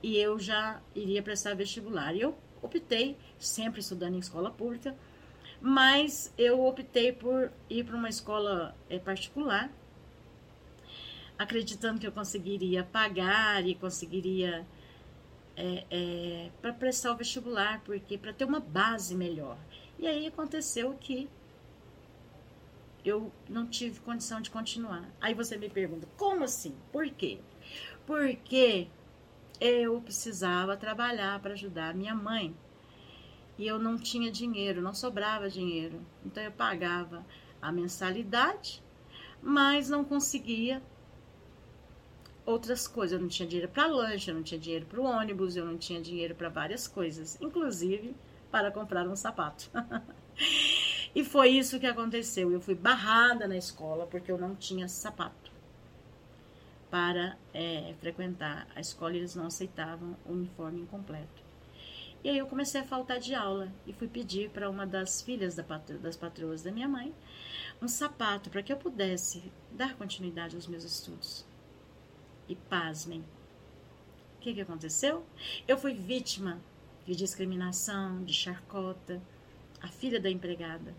E 0.00 0.16
eu 0.16 0.38
já 0.38 0.80
iria 0.94 1.24
prestar 1.24 1.56
vestibular. 1.56 2.14
E 2.14 2.20
eu 2.20 2.38
optei, 2.62 3.16
sempre 3.40 3.80
estudando 3.80 4.14
em 4.14 4.20
escola 4.20 4.52
pública, 4.52 4.94
mas 5.60 6.32
eu 6.38 6.64
optei 6.64 7.10
por 7.10 7.50
ir 7.68 7.84
para 7.84 7.96
uma 7.96 8.08
escola 8.08 8.72
é, 8.88 9.00
particular 9.00 9.68
acreditando 11.38 12.00
que 12.00 12.06
eu 12.06 12.12
conseguiria 12.12 12.84
pagar 12.84 13.66
e 13.66 13.74
conseguiria 13.74 14.66
é, 15.56 15.84
é, 15.90 16.50
para 16.60 16.72
prestar 16.72 17.12
o 17.12 17.16
vestibular, 17.16 17.80
porque 17.84 18.18
para 18.18 18.32
ter 18.32 18.44
uma 18.44 18.60
base 18.60 19.14
melhor. 19.14 19.58
E 19.98 20.06
aí 20.06 20.26
aconteceu 20.26 20.94
que 20.94 21.28
eu 23.04 23.32
não 23.48 23.66
tive 23.66 24.00
condição 24.00 24.40
de 24.40 24.50
continuar. 24.50 25.08
Aí 25.20 25.32
você 25.32 25.56
me 25.56 25.70
pergunta, 25.70 26.08
como 26.16 26.44
assim? 26.44 26.74
Por 26.92 27.08
quê? 27.08 27.38
Porque 28.06 28.88
eu 29.60 30.00
precisava 30.00 30.76
trabalhar 30.76 31.40
para 31.40 31.52
ajudar 31.52 31.94
minha 31.94 32.14
mãe. 32.14 32.54
E 33.58 33.66
eu 33.66 33.78
não 33.78 33.96
tinha 33.96 34.30
dinheiro, 34.30 34.82
não 34.82 34.92
sobrava 34.92 35.48
dinheiro. 35.48 36.00
Então 36.24 36.42
eu 36.42 36.52
pagava 36.52 37.24
a 37.62 37.72
mensalidade, 37.72 38.82
mas 39.42 39.88
não 39.88 40.04
conseguia 40.04 40.82
outras 42.46 42.86
coisas. 42.86 43.12
Eu 43.12 43.20
não 43.20 43.28
tinha 43.28 43.48
dinheiro 43.48 43.70
para 43.70 43.86
lanche, 43.86 44.30
eu 44.30 44.34
não 44.34 44.42
tinha 44.42 44.58
dinheiro 44.58 44.86
para 44.86 45.00
o 45.00 45.04
ônibus, 45.04 45.56
eu 45.56 45.66
não 45.66 45.76
tinha 45.76 46.00
dinheiro 46.00 46.34
para 46.34 46.48
várias 46.48 46.86
coisas, 46.86 47.36
inclusive 47.40 48.16
para 48.50 48.70
comprar 48.70 49.06
um 49.06 49.16
sapato. 49.16 49.70
e 51.14 51.24
foi 51.24 51.50
isso 51.50 51.80
que 51.80 51.86
aconteceu. 51.86 52.50
Eu 52.50 52.60
fui 52.60 52.74
barrada 52.74 53.46
na 53.48 53.56
escola 53.56 54.06
porque 54.06 54.30
eu 54.30 54.38
não 54.38 54.54
tinha 54.54 54.88
sapato 54.88 55.50
para 56.88 57.36
é, 57.52 57.94
frequentar 58.00 58.66
a 58.74 58.80
escola. 58.80 59.16
Eles 59.16 59.34
não 59.34 59.46
aceitavam 59.46 60.16
o 60.24 60.32
uniforme 60.32 60.80
incompleto. 60.80 61.44
E 62.24 62.28
aí 62.28 62.38
eu 62.38 62.46
comecei 62.46 62.80
a 62.80 62.84
faltar 62.84 63.20
de 63.20 63.34
aula 63.34 63.72
e 63.86 63.92
fui 63.92 64.08
pedir 64.08 64.50
para 64.50 64.68
uma 64.68 64.84
das 64.84 65.22
filhas 65.22 65.54
das 65.54 66.16
patroas 66.16 66.62
da 66.62 66.72
minha 66.72 66.88
mãe 66.88 67.14
um 67.80 67.86
sapato 67.86 68.50
para 68.50 68.62
que 68.62 68.72
eu 68.72 68.76
pudesse 68.76 69.52
dar 69.70 69.94
continuidade 69.96 70.56
aos 70.56 70.66
meus 70.66 70.82
estudos. 70.82 71.45
E 72.48 72.54
pasmem, 72.54 73.20
o 74.36 74.40
que, 74.40 74.54
que 74.54 74.60
aconteceu? 74.60 75.24
Eu 75.66 75.76
fui 75.76 75.94
vítima 75.94 76.60
de 77.04 77.14
discriminação, 77.14 78.22
de 78.24 78.32
charcota, 78.32 79.20
a 79.80 79.88
filha 79.88 80.20
da 80.20 80.30
empregada. 80.30 80.94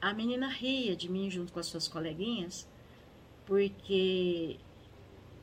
A 0.00 0.12
menina 0.12 0.48
ria 0.48 0.94
de 0.94 1.10
mim 1.10 1.30
junto 1.30 1.52
com 1.52 1.60
as 1.60 1.66
suas 1.66 1.88
coleguinhas, 1.88 2.68
porque 3.46 4.58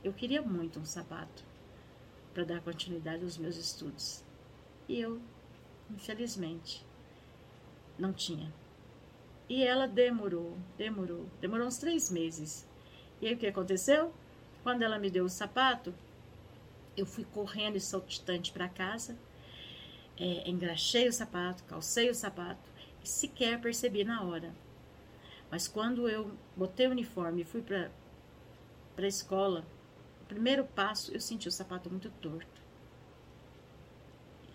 eu 0.04 0.12
queria 0.12 0.42
muito 0.42 0.78
um 0.78 0.84
sapato 0.84 1.44
para 2.32 2.44
dar 2.44 2.60
continuidade 2.60 3.22
aos 3.24 3.36
meus 3.36 3.56
estudos. 3.56 4.24
E 4.88 5.00
eu, 5.00 5.20
infelizmente, 5.90 6.84
não 7.98 8.12
tinha. 8.12 8.52
E 9.48 9.64
ela 9.64 9.86
demorou, 9.86 10.56
demorou, 10.76 11.26
demorou 11.40 11.66
uns 11.66 11.78
três 11.78 12.10
meses. 12.10 12.66
E 13.20 13.26
aí 13.26 13.34
o 13.34 13.38
que 13.38 13.46
aconteceu? 13.46 14.12
Quando 14.62 14.82
ela 14.82 14.98
me 14.98 15.10
deu 15.10 15.24
o 15.24 15.28
sapato, 15.28 15.94
eu 16.96 17.06
fui 17.06 17.24
correndo 17.24 17.76
e 17.76 17.80
saltitante 17.80 18.52
para 18.52 18.68
casa, 18.68 19.16
é, 20.16 20.48
engraxei 20.48 21.08
o 21.08 21.12
sapato, 21.12 21.64
calcei 21.64 22.10
o 22.10 22.14
sapato 22.14 22.70
e 23.02 23.08
sequer 23.08 23.60
percebi 23.60 24.04
na 24.04 24.22
hora. 24.22 24.54
Mas 25.50 25.66
quando 25.68 26.08
eu 26.08 26.32
botei 26.56 26.86
o 26.86 26.90
uniforme 26.90 27.42
e 27.42 27.44
fui 27.44 27.60
para 27.60 27.90
a 28.96 29.06
escola, 29.06 29.66
o 30.22 30.24
primeiro 30.26 30.64
passo 30.64 31.12
eu 31.12 31.20
senti 31.20 31.48
o 31.48 31.52
sapato 31.52 31.90
muito 31.90 32.10
torto. 32.22 32.62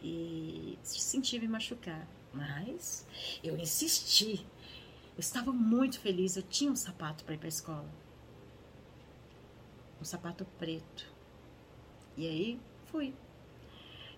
E 0.02 0.78
senti 0.84 1.38
me 1.40 1.48
machucar. 1.48 2.08
Mas 2.34 3.06
eu 3.44 3.58
insisti. 3.58 4.46
Eu 5.16 5.20
estava 5.20 5.52
muito 5.52 6.00
feliz. 6.00 6.36
Eu 6.36 6.44
tinha 6.44 6.72
um 6.72 6.76
sapato 6.76 7.24
para 7.24 7.36
ir 7.36 7.38
para 7.38 7.48
a 7.48 7.50
escola. 7.50 7.90
Um 10.00 10.06
sapato 10.06 10.46
preto. 10.58 11.12
E 12.16 12.28
aí 12.28 12.60
fui. 12.86 13.14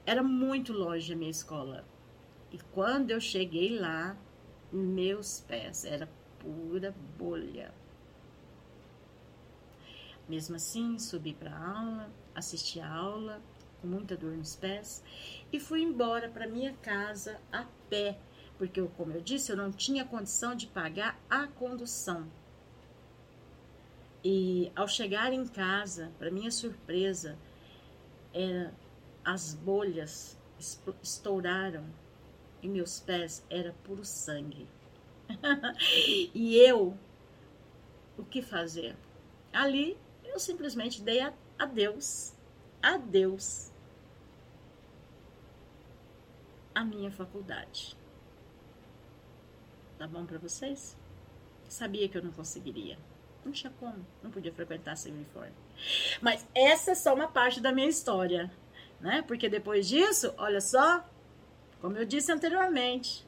Era 0.06 0.24
muito 0.24 0.74
longe 0.74 1.14
a 1.14 1.16
minha 1.16 1.32
escola. 1.32 1.86
E 2.52 2.58
quando 2.72 3.12
eu 3.12 3.20
cheguei 3.22 3.78
lá, 3.78 4.18
meus 4.72 5.42
pés 5.42 5.86
era 5.86 6.10
pura 6.40 6.96
bolha. 7.18 7.74
Mesmo 10.28 10.56
assim, 10.56 10.98
subi 11.00 11.34
para 11.34 11.58
aula, 11.58 12.12
assisti 12.36 12.80
a 12.80 12.92
aula 12.92 13.42
com 13.82 13.88
muita 13.88 14.16
dor 14.16 14.36
nos 14.38 14.56
pés 14.56 15.04
e 15.52 15.60
fui 15.60 15.82
embora 15.82 16.30
para 16.30 16.48
minha 16.48 16.74
casa 16.74 17.40
a 17.52 17.66
pé, 17.90 18.20
porque 18.58 18.82
como 18.96 19.14
eu 19.14 19.22
disse, 19.22 19.52
eu 19.52 19.58
não 19.58 19.72
tinha 19.72 20.06
condição 20.06 20.56
de 20.56 20.68
pagar 20.68 21.20
a 21.30 21.48
condução. 21.48 22.28
E 24.24 24.72
ao 24.76 24.88
chegar 24.88 25.32
em 25.32 25.48
casa, 25.48 26.12
para 26.20 26.30
minha 26.30 26.52
surpresa, 26.52 27.38
era, 28.34 28.74
as 29.24 29.54
bolhas 29.54 30.38
estouraram 31.02 31.86
e 32.62 32.68
meus 32.68 33.00
pés 33.00 33.46
era 33.50 33.74
puro 33.84 34.04
sangue. 34.04 34.68
e 36.34 36.58
eu, 36.58 36.98
o 38.18 38.26
que 38.26 38.42
fazer? 38.42 38.98
Ali 39.54 39.98
eu 40.24 40.40
simplesmente 40.40 41.02
dei 41.02 41.20
adeus, 41.58 42.34
adeus 42.82 43.72
a 46.76 46.84
minha 46.84 47.12
faculdade. 47.12 47.98
Tá 49.98 50.08
bom 50.08 50.26
para 50.26 50.38
vocês? 50.38 50.98
Sabia 51.68 52.08
que 52.08 52.18
eu 52.18 52.24
não 52.24 52.32
conseguiria. 52.32 52.98
Não 53.44 53.52
tinha 53.52 53.72
como, 53.80 54.06
não 54.22 54.30
podia 54.30 54.54
frequentar 54.54 54.96
sem 54.96 55.14
uniforme. 55.14 55.54
Mas 56.22 56.46
essa 56.54 56.92
é 56.92 56.96
só 56.96 57.14
uma 57.14 57.28
parte 57.28 57.62
da 57.62 57.72
minha 57.72 57.88
história, 57.88 58.52
né? 59.00 59.24
Porque 59.28 59.48
depois 59.48 59.88
disso, 59.88 60.34
olha 60.38 60.60
só, 60.60 61.06
como 61.82 61.98
eu 61.98 62.06
disse 62.06 62.32
anteriormente, 62.32 63.26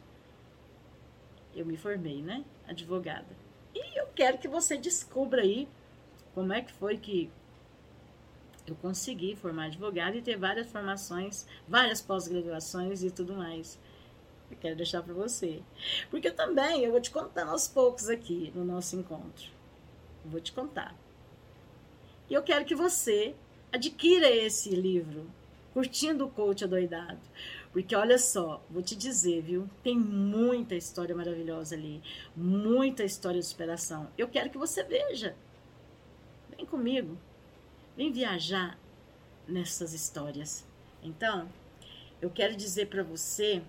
eu 1.56 1.65
me 1.65 1.78
formei, 1.78 2.21
né? 2.21 2.43
Advogada. 2.67 3.36
E 3.74 4.00
eu 4.00 4.08
quero 4.08 4.38
que 4.38 4.47
você 4.47 4.78
descubra 4.78 5.41
aí 5.41 5.67
como 6.34 6.54
é 6.54 6.62
que 6.62 6.71
foi 6.74 6.97
que 6.97 7.32
eu 8.67 8.76
consegui 8.76 9.36
formar 9.36 9.65
advogada 9.65 10.15
e 10.15 10.21
ter 10.21 10.38
várias 10.38 10.69
formações, 10.71 11.45
várias 11.67 12.02
pós-graduações 12.02 13.04
e 13.04 13.12
tudo 13.12 13.34
mais. 13.34 13.80
Eu 14.50 14.58
quero 14.58 14.76
deixar 14.76 15.02
para 15.02 15.13
você. 15.13 15.62
Porque 16.10 16.30
também 16.30 16.84
eu 16.84 16.91
vou 16.91 17.02
te 17.02 17.10
contar 17.10 17.47
aos 17.47 17.67
poucos 17.67 18.10
aqui 18.10 18.52
no 18.54 18.63
nosso 18.63 18.95
encontro. 18.95 19.61
Vou 20.25 20.39
te 20.39 20.51
contar. 20.51 20.95
E 22.29 22.34
eu 22.34 22.43
quero 22.43 22.65
que 22.65 22.75
você 22.75 23.36
adquira 23.71 24.29
esse 24.29 24.69
livro, 24.69 25.29
Curtindo 25.73 26.25
o 26.25 26.29
Coach 26.29 26.63
Adoidado. 26.63 27.19
Porque 27.71 27.95
olha 27.95 28.17
só, 28.17 28.62
vou 28.69 28.81
te 28.81 28.95
dizer, 28.95 29.41
viu? 29.41 29.69
Tem 29.81 29.97
muita 29.97 30.75
história 30.75 31.15
maravilhosa 31.15 31.75
ali, 31.75 32.01
muita 32.36 33.05
história 33.05 33.39
de 33.39 33.45
superação. 33.45 34.10
Eu 34.17 34.27
quero 34.27 34.49
que 34.49 34.57
você 34.57 34.84
veja. 34.84 35.36
Vem 36.55 36.65
comigo. 36.65 37.17
Vem 37.95 38.12
viajar 38.12 38.77
nessas 39.47 39.93
histórias. 39.93 40.65
Então, 41.01 41.49
eu 42.21 42.29
quero 42.29 42.55
dizer 42.55 42.88
para 42.88 43.03
você 43.03 43.63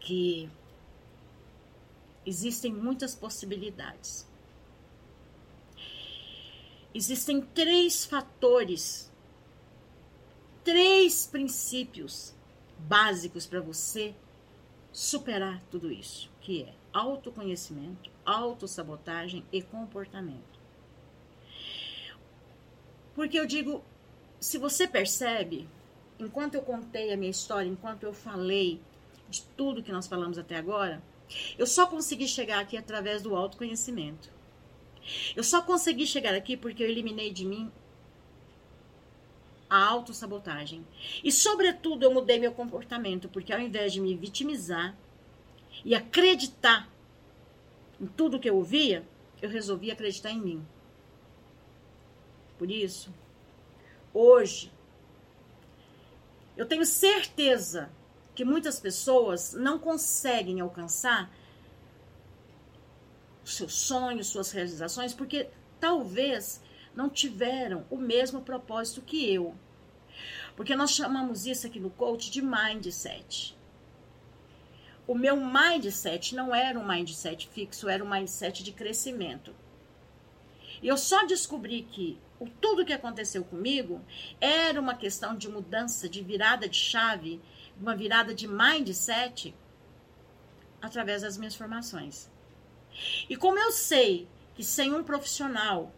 que 0.00 0.48
existem 2.24 2.72
muitas 2.72 3.14
possibilidades. 3.14 4.26
Existem 6.96 7.42
três 7.42 8.06
fatores, 8.06 9.12
três 10.64 11.26
princípios 11.26 12.34
básicos 12.78 13.46
para 13.46 13.60
você 13.60 14.14
superar 14.90 15.62
tudo 15.70 15.92
isso, 15.92 16.30
que 16.40 16.62
é 16.62 16.72
autoconhecimento, 16.94 18.10
autossabotagem 18.24 19.44
e 19.52 19.60
comportamento. 19.60 20.58
Porque 23.14 23.38
eu 23.38 23.44
digo, 23.44 23.84
se 24.40 24.56
você 24.56 24.88
percebe, 24.88 25.68
enquanto 26.18 26.54
eu 26.54 26.62
contei 26.62 27.12
a 27.12 27.16
minha 27.18 27.30
história, 27.30 27.68
enquanto 27.68 28.04
eu 28.04 28.14
falei 28.14 28.80
de 29.28 29.42
tudo 29.54 29.82
que 29.82 29.92
nós 29.92 30.06
falamos 30.06 30.38
até 30.38 30.56
agora, 30.56 31.02
eu 31.58 31.66
só 31.66 31.86
consegui 31.86 32.26
chegar 32.26 32.58
aqui 32.58 32.74
através 32.74 33.20
do 33.20 33.36
autoconhecimento. 33.36 34.34
Eu 35.34 35.42
só 35.42 35.62
consegui 35.62 36.06
chegar 36.06 36.34
aqui 36.34 36.56
porque 36.56 36.82
eu 36.82 36.88
eliminei 36.88 37.32
de 37.32 37.44
mim 37.44 37.70
a 39.68 39.84
autossabotagem. 39.84 40.86
E, 41.22 41.32
sobretudo, 41.32 42.04
eu 42.04 42.12
mudei 42.12 42.38
meu 42.38 42.52
comportamento, 42.52 43.28
porque 43.28 43.52
ao 43.52 43.60
invés 43.60 43.92
de 43.92 44.00
me 44.00 44.14
vitimizar 44.14 44.96
e 45.84 45.94
acreditar 45.94 46.88
em 48.00 48.06
tudo 48.06 48.38
que 48.38 48.48
eu 48.48 48.56
ouvia, 48.56 49.04
eu 49.40 49.48
resolvi 49.48 49.90
acreditar 49.90 50.30
em 50.30 50.40
mim. 50.40 50.66
Por 52.58 52.70
isso, 52.70 53.12
hoje, 54.14 54.72
eu 56.56 56.64
tenho 56.66 56.86
certeza 56.86 57.90
que 58.34 58.44
muitas 58.44 58.78
pessoas 58.80 59.52
não 59.54 59.78
conseguem 59.78 60.60
alcançar 60.60 61.30
seus 63.52 63.74
sonhos, 63.74 64.26
suas 64.28 64.50
realizações, 64.50 65.14
porque 65.14 65.48
talvez 65.78 66.60
não 66.94 67.08
tiveram 67.08 67.86
o 67.90 67.96
mesmo 67.96 68.40
propósito 68.40 69.02
que 69.02 69.32
eu. 69.32 69.54
Porque 70.56 70.74
nós 70.74 70.90
chamamos 70.92 71.46
isso 71.46 71.66
aqui 71.66 71.78
no 71.78 71.90
coach 71.90 72.30
de 72.30 72.42
mindset. 72.42 73.56
O 75.06 75.14
meu 75.14 75.36
mindset 75.36 76.34
não 76.34 76.54
era 76.54 76.78
um 76.78 76.86
mindset 76.86 77.46
fixo, 77.48 77.88
era 77.88 78.02
um 78.02 78.10
mindset 78.10 78.64
de 78.64 78.72
crescimento. 78.72 79.54
E 80.82 80.88
eu 80.88 80.96
só 80.96 81.24
descobri 81.24 81.82
que 81.82 82.18
o, 82.40 82.48
tudo 82.48 82.84
que 82.84 82.92
aconteceu 82.92 83.44
comigo 83.44 84.04
era 84.40 84.80
uma 84.80 84.94
questão 84.94 85.36
de 85.36 85.48
mudança, 85.48 86.08
de 86.08 86.22
virada 86.22 86.68
de 86.68 86.76
chave, 86.76 87.40
uma 87.80 87.94
virada 87.94 88.34
de 88.34 88.48
mindset 88.48 89.54
através 90.80 91.22
das 91.22 91.38
minhas 91.38 91.54
formações. 91.54 92.30
E 93.28 93.36
como 93.36 93.58
eu 93.58 93.72
sei 93.72 94.28
que 94.54 94.64
sem 94.64 94.94
um 94.94 95.04
profissional 95.04 95.92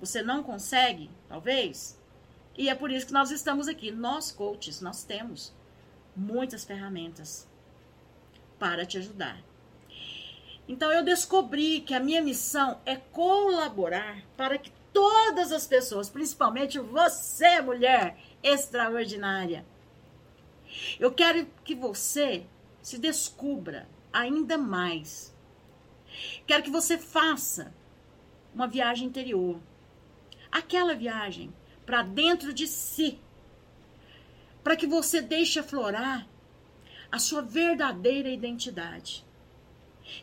você 0.00 0.22
não 0.22 0.42
consegue, 0.42 1.10
talvez. 1.28 1.98
E 2.56 2.68
é 2.68 2.74
por 2.74 2.90
isso 2.90 3.06
que 3.06 3.12
nós 3.12 3.30
estamos 3.30 3.68
aqui. 3.68 3.90
Nós, 3.90 4.30
coaches, 4.30 4.80
nós 4.80 5.04
temos 5.04 5.52
muitas 6.14 6.64
ferramentas 6.64 7.48
para 8.58 8.84
te 8.84 8.98
ajudar. 8.98 9.42
Então 10.68 10.92
eu 10.92 11.02
descobri 11.02 11.80
que 11.80 11.94
a 11.94 12.00
minha 12.00 12.20
missão 12.20 12.80
é 12.84 12.96
colaborar 12.96 14.22
para 14.36 14.58
que 14.58 14.70
todas 14.92 15.52
as 15.52 15.66
pessoas, 15.66 16.10
principalmente 16.10 16.78
você, 16.78 17.60
mulher 17.60 18.18
extraordinária, 18.42 19.64
Eu 21.00 21.10
quero 21.10 21.46
que 21.64 21.74
você 21.74 22.46
se 22.82 22.98
descubra 22.98 23.88
ainda 24.12 24.58
mais. 24.58 25.34
Quero 26.46 26.62
que 26.62 26.70
você 26.70 26.98
faça 26.98 27.72
uma 28.54 28.66
viagem 28.66 29.06
interior. 29.06 29.60
Aquela 30.50 30.94
viagem 30.94 31.52
para 31.84 32.02
dentro 32.02 32.52
de 32.52 32.66
si. 32.66 33.18
Para 34.62 34.76
que 34.76 34.86
você 34.86 35.20
deixe 35.20 35.58
aflorar 35.58 36.26
a 37.10 37.18
sua 37.18 37.42
verdadeira 37.42 38.28
identidade. 38.28 39.24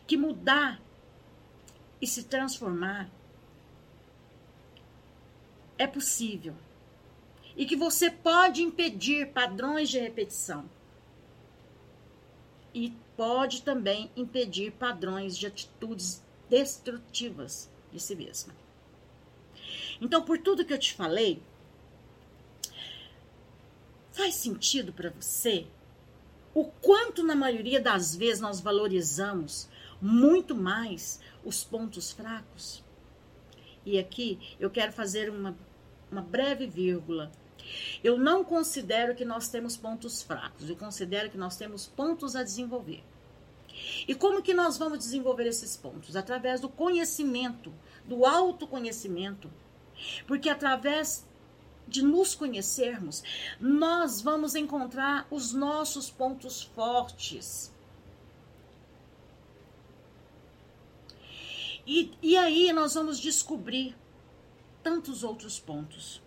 Que 0.06 0.16
mudar 0.16 0.80
e 2.00 2.06
se 2.06 2.24
transformar 2.24 3.08
é 5.78 5.86
possível. 5.86 6.54
E 7.56 7.64
que 7.64 7.76
você 7.76 8.10
pode 8.10 8.62
impedir 8.62 9.32
padrões 9.32 9.88
de 9.88 9.98
repetição. 9.98 10.68
E 12.74 12.92
pode 13.16 13.62
também 13.62 14.10
impedir 14.16 14.72
padrões 14.72 15.36
de 15.36 15.46
atitudes 15.46 16.22
destrutivas 16.48 17.70
de 17.92 18.00
si 18.00 18.14
mesma. 18.14 18.54
Então, 20.00 20.22
por 20.22 20.38
tudo 20.38 20.64
que 20.64 20.72
eu 20.72 20.78
te 20.78 20.92
falei, 20.94 21.42
faz 24.12 24.34
sentido 24.34 24.92
para 24.92 25.10
você 25.10 25.66
o 26.56 26.64
quanto, 26.64 27.22
na 27.22 27.34
maioria 27.34 27.78
das 27.78 28.16
vezes, 28.16 28.40
nós 28.40 28.60
valorizamos 28.60 29.68
muito 30.00 30.54
mais 30.54 31.20
os 31.44 31.62
pontos 31.62 32.10
fracos? 32.12 32.82
E 33.84 33.98
aqui 33.98 34.56
eu 34.58 34.70
quero 34.70 34.90
fazer 34.90 35.28
uma, 35.28 35.54
uma 36.10 36.22
breve 36.22 36.66
vírgula. 36.66 37.30
Eu 38.02 38.18
não 38.18 38.44
considero 38.44 39.14
que 39.14 39.24
nós 39.24 39.48
temos 39.48 39.76
pontos 39.76 40.22
fracos, 40.22 40.68
eu 40.68 40.76
considero 40.76 41.30
que 41.30 41.38
nós 41.38 41.56
temos 41.56 41.86
pontos 41.86 42.36
a 42.36 42.42
desenvolver. 42.42 43.02
E 44.08 44.14
como 44.14 44.42
que 44.42 44.54
nós 44.54 44.78
vamos 44.78 44.98
desenvolver 44.98 45.46
esses 45.46 45.76
pontos? 45.76 46.16
Através 46.16 46.60
do 46.60 46.68
conhecimento, 46.68 47.72
do 48.04 48.24
autoconhecimento. 48.24 49.50
Porque 50.26 50.48
através 50.48 51.26
de 51.86 52.02
nos 52.02 52.34
conhecermos, 52.34 53.22
nós 53.60 54.20
vamos 54.20 54.54
encontrar 54.54 55.26
os 55.30 55.52
nossos 55.52 56.10
pontos 56.10 56.62
fortes. 56.62 57.72
E, 61.86 62.12
e 62.20 62.36
aí 62.36 62.72
nós 62.72 62.94
vamos 62.94 63.20
descobrir 63.20 63.96
tantos 64.82 65.22
outros 65.22 65.60
pontos. 65.60 66.20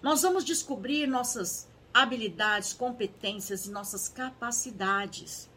Nós 0.00 0.22
vamos 0.22 0.44
descobrir 0.44 1.06
nossas 1.06 1.68
habilidades, 1.92 2.72
competências 2.72 3.66
e 3.66 3.70
nossas 3.70 4.08
capacidades. 4.08 5.50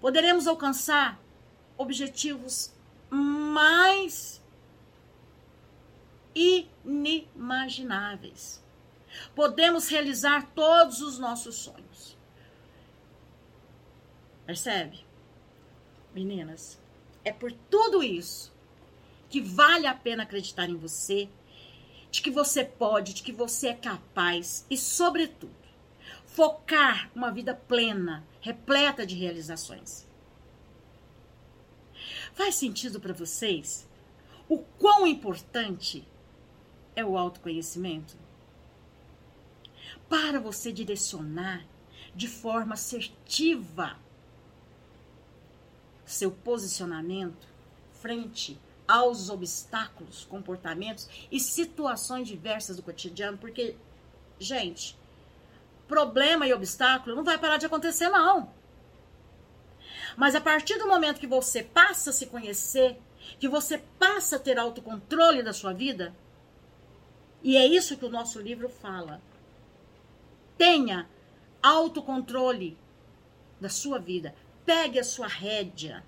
Poderemos 0.00 0.46
alcançar 0.46 1.20
objetivos 1.76 2.72
mais 3.10 4.40
inimagináveis. 6.34 8.62
Podemos 9.34 9.88
realizar 9.88 10.50
todos 10.54 11.00
os 11.00 11.18
nossos 11.18 11.56
sonhos. 11.56 12.16
Percebe? 14.46 15.04
Meninas, 16.14 16.80
é 17.24 17.32
por 17.32 17.52
tudo 17.70 18.02
isso 18.02 18.52
que 19.28 19.40
vale 19.40 19.86
a 19.86 19.94
pena 19.94 20.24
acreditar 20.24 20.68
em 20.68 20.76
você, 20.76 21.28
de 22.12 22.20
que 22.20 22.30
você 22.30 22.62
pode, 22.62 23.14
de 23.14 23.22
que 23.22 23.32
você 23.32 23.68
é 23.68 23.74
capaz 23.74 24.66
e, 24.68 24.76
sobretudo, 24.76 25.56
focar 26.26 27.10
uma 27.14 27.30
vida 27.30 27.54
plena, 27.54 28.22
repleta 28.42 29.06
de 29.06 29.14
realizações. 29.14 30.06
Faz 32.34 32.54
sentido 32.54 33.00
para 33.00 33.14
vocês 33.14 33.88
o 34.46 34.58
quão 34.58 35.06
importante 35.06 36.06
é 36.94 37.02
o 37.02 37.16
autoconhecimento? 37.16 38.14
Para 40.06 40.38
você 40.38 40.70
direcionar 40.70 41.64
de 42.14 42.28
forma 42.28 42.74
assertiva 42.74 43.98
seu 46.04 46.30
posicionamento 46.30 47.48
frente 48.02 48.60
aos 48.86 49.30
obstáculos, 49.30 50.24
comportamentos 50.24 51.08
e 51.30 51.38
situações 51.40 52.28
diversas 52.28 52.76
do 52.76 52.82
cotidiano, 52.82 53.38
porque, 53.38 53.76
gente, 54.38 54.98
problema 55.88 56.46
e 56.46 56.52
obstáculo 56.52 57.16
não 57.16 57.24
vai 57.24 57.38
parar 57.38 57.56
de 57.56 57.66
acontecer, 57.66 58.08
não. 58.08 58.50
Mas 60.16 60.34
a 60.34 60.40
partir 60.40 60.78
do 60.78 60.88
momento 60.88 61.20
que 61.20 61.26
você 61.26 61.62
passa 61.62 62.10
a 62.10 62.12
se 62.12 62.26
conhecer, 62.26 62.98
que 63.38 63.48
você 63.48 63.78
passa 63.98 64.36
a 64.36 64.38
ter 64.38 64.58
autocontrole 64.58 65.42
da 65.42 65.52
sua 65.52 65.72
vida, 65.72 66.14
e 67.42 67.56
é 67.56 67.66
isso 67.66 67.96
que 67.96 68.04
o 68.04 68.10
nosso 68.10 68.40
livro 68.40 68.68
fala. 68.68 69.20
Tenha 70.56 71.08
autocontrole 71.62 72.78
da 73.60 73.68
sua 73.68 73.98
vida. 73.98 74.34
Pegue 74.64 74.98
a 74.98 75.04
sua 75.04 75.26
rédea. 75.26 76.04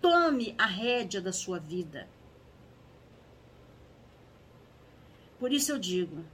Tome 0.00 0.54
a 0.56 0.66
rédea 0.66 1.20
da 1.20 1.32
sua 1.32 1.58
vida. 1.58 2.08
Por 5.38 5.52
isso 5.52 5.72
eu 5.72 5.78
digo: 5.78 6.24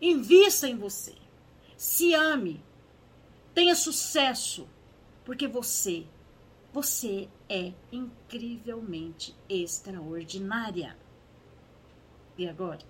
invista 0.00 0.68
em 0.68 0.76
você. 0.76 1.14
Se 1.76 2.14
ame. 2.14 2.62
Tenha 3.54 3.74
sucesso. 3.74 4.68
Porque 5.24 5.48
você, 5.48 6.06
você 6.72 7.28
é 7.48 7.72
incrivelmente 7.90 9.34
extraordinária. 9.48 10.96
E 12.38 12.46
agora? 12.46 12.80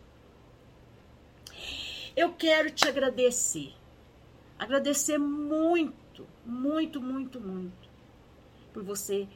Eu 2.14 2.34
quero 2.34 2.70
te 2.70 2.86
agradecer. 2.86 3.72
Agradecer 4.58 5.18
muito, 5.18 6.26
muito, 6.44 7.00
muito, 7.00 7.40
muito 7.40 7.86
por 8.76 8.82
você 8.82 9.26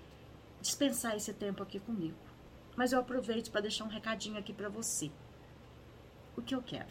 dispensar 0.61 1.17
esse 1.17 1.33
tempo 1.33 1.63
aqui 1.63 1.79
comigo. 1.79 2.17
Mas 2.77 2.93
eu 2.93 3.01
aproveito 3.01 3.51
para 3.51 3.63
deixar 3.63 3.85
um 3.85 3.89
recadinho 3.89 4.39
aqui 4.39 4.53
para 4.53 4.69
você. 4.69 5.11
O 6.37 6.43
que 6.43 6.55
eu 6.55 6.63
quero? 6.63 6.89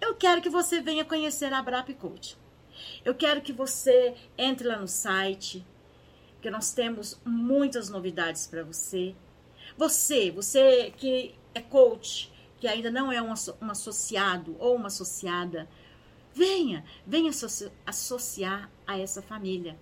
Eu 0.00 0.14
quero 0.14 0.40
que 0.40 0.48
você 0.48 0.80
venha 0.80 1.04
conhecer 1.04 1.52
a 1.52 1.62
Brap 1.62 1.88
Coach. 1.94 2.38
Eu 3.04 3.14
quero 3.14 3.42
que 3.42 3.52
você 3.52 4.14
entre 4.38 4.66
lá 4.66 4.78
no 4.78 4.88
site, 4.88 5.66
que 6.40 6.50
nós 6.50 6.72
temos 6.72 7.20
muitas 7.24 7.88
novidades 7.88 8.46
para 8.46 8.64
você. 8.64 9.14
Você, 9.76 10.30
você 10.30 10.92
que 10.96 11.34
é 11.54 11.60
coach, 11.60 12.32
que 12.58 12.66
ainda 12.66 12.90
não 12.90 13.10
é 13.10 13.20
um, 13.20 13.32
um 13.60 13.70
associado 13.70 14.56
ou 14.58 14.76
uma 14.76 14.86
associada, 14.86 15.68
venha, 16.32 16.84
venha 17.06 17.30
associar 17.86 18.70
a 18.86 18.98
essa 18.98 19.20
família. 19.20 19.78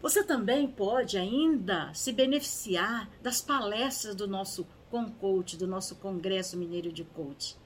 Você 0.00 0.24
também 0.24 0.66
pode 0.66 1.18
ainda 1.18 1.92
se 1.92 2.12
beneficiar 2.12 3.08
das 3.22 3.42
palestras 3.42 4.14
do 4.14 4.26
nosso 4.26 4.66
Concoach, 4.90 5.56
do 5.56 5.66
nosso 5.66 5.96
Congresso 5.96 6.56
Mineiro 6.56 6.90
de 6.92 7.04
Coach. 7.04 7.56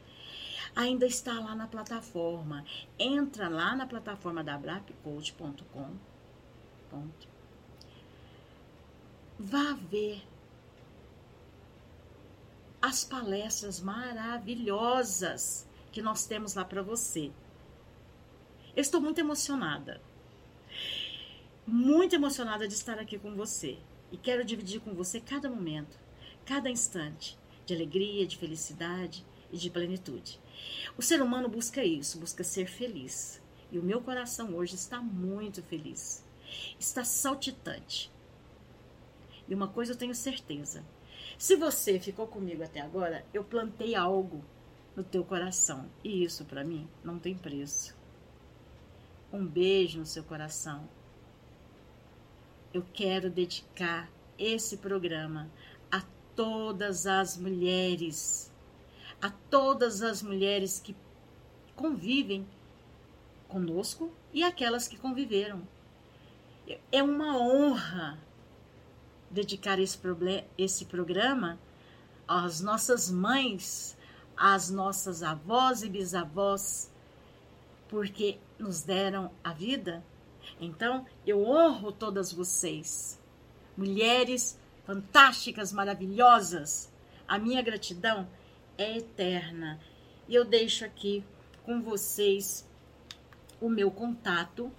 Ainda 0.75 1.07
está 1.07 1.38
lá 1.38 1.55
na 1.55 1.68
plataforma. 1.68 2.64
Entra 2.99 3.49
lá 3.49 3.77
na 3.77 3.87
plataforma 3.87 4.42
da 4.42 4.59
brapcoach.com. 4.59 5.90
Vá 9.38 9.73
ver 9.73 10.23
as 12.83 13.05
palestras 13.05 13.81
maravilhosas 13.81 15.66
que 15.90 16.03
nós 16.03 16.27
temos 16.27 16.55
lá 16.55 16.64
para 16.64 16.83
você. 16.83 17.33
Estou 18.77 19.01
muito 19.01 19.20
emocionada. 19.20 20.01
Muito 21.66 22.14
emocionada 22.14 22.68
de 22.68 22.74
estar 22.74 22.98
aqui 22.98 23.18
com 23.18 23.35
você. 23.35 23.79
E 24.12 24.18
quero 24.18 24.44
dividir 24.44 24.81
com 24.81 24.92
você 24.94 25.18
cada 25.18 25.48
momento, 25.48 25.98
cada 26.44 26.68
instante 26.70 27.38
de 27.64 27.74
alegria, 27.74 28.27
de 28.27 28.37
felicidade 28.37 29.24
e 29.50 29.57
de 29.57 29.70
plenitude. 29.70 30.38
O 30.96 31.03
ser 31.03 31.22
humano 31.22 31.48
busca 31.48 31.83
isso, 31.83 32.18
busca 32.18 32.44
ser 32.44 32.66
feliz. 32.66 33.40
E 33.72 33.79
o 33.79 33.83
meu 33.83 34.03
coração 34.03 34.55
hoje 34.55 34.74
está 34.74 35.00
muito 35.00 35.62
feliz. 35.62 36.22
Está 36.79 37.03
saltitante. 37.03 38.12
E 39.48 39.55
uma 39.55 39.68
coisa 39.68 39.92
eu 39.92 39.96
tenho 39.96 40.14
certeza: 40.14 40.85
se 41.38 41.57
você 41.57 41.98
ficou 41.98 42.27
comigo 42.27 42.62
até 42.62 42.81
agora, 42.81 43.24
eu 43.33 43.42
plantei 43.42 43.94
algo 43.94 44.44
no 44.94 45.03
teu 45.03 45.24
coração. 45.24 45.90
E 46.05 46.22
isso 46.22 46.44
para 46.44 46.62
mim 46.62 46.87
não 47.03 47.18
tem 47.18 47.35
preço. 47.35 47.96
Um 49.33 49.46
beijo 49.46 49.98
no 49.98 50.07
seu 50.07 50.22
coração. 50.22 50.87
Eu 52.74 52.84
quero 52.92 53.30
dedicar 53.30 54.10
esse 54.37 54.78
programa 54.78 55.48
a 55.92 56.02
todas 56.34 57.06
as 57.06 57.37
mulheres, 57.37 58.52
a 59.22 59.30
todas 59.30 60.02
as 60.02 60.20
mulheres 60.20 60.80
que 60.80 60.96
convivem 61.76 62.44
conosco 63.46 64.12
e 64.32 64.42
aquelas 64.42 64.88
que 64.88 64.98
conviveram. 64.98 65.62
É 66.90 67.00
uma 67.00 67.38
honra 67.38 68.18
dedicar 69.30 69.78
esse, 69.78 69.96
esse 70.58 70.87
programa 70.87 71.60
às 72.26 72.60
nossas 72.60 73.08
mães, 73.08 73.96
às 74.37 74.68
nossas 74.68 75.22
avós 75.22 75.84
e 75.84 75.88
bisavós, 75.88 76.90
porque 77.88 78.37
nos 78.58 78.82
deram 78.82 79.30
a 79.44 79.52
vida. 79.52 80.02
Então, 80.60 81.06
eu 81.26 81.44
honro 81.44 81.90
todas 81.92 82.32
vocês, 82.32 83.20
mulheres 83.76 84.56
fantásticas, 84.84 85.72
maravilhosas. 85.72 86.92
A 87.26 87.36
minha 87.38 87.62
gratidão 87.62 88.28
é 88.78 88.98
eterna. 88.98 89.80
E 90.28 90.34
eu 90.34 90.44
deixo 90.44 90.84
aqui 90.84 91.24
com 91.64 91.80
vocês 91.82 92.68
o 93.60 93.68
meu 93.68 93.90
contato, 93.90 94.70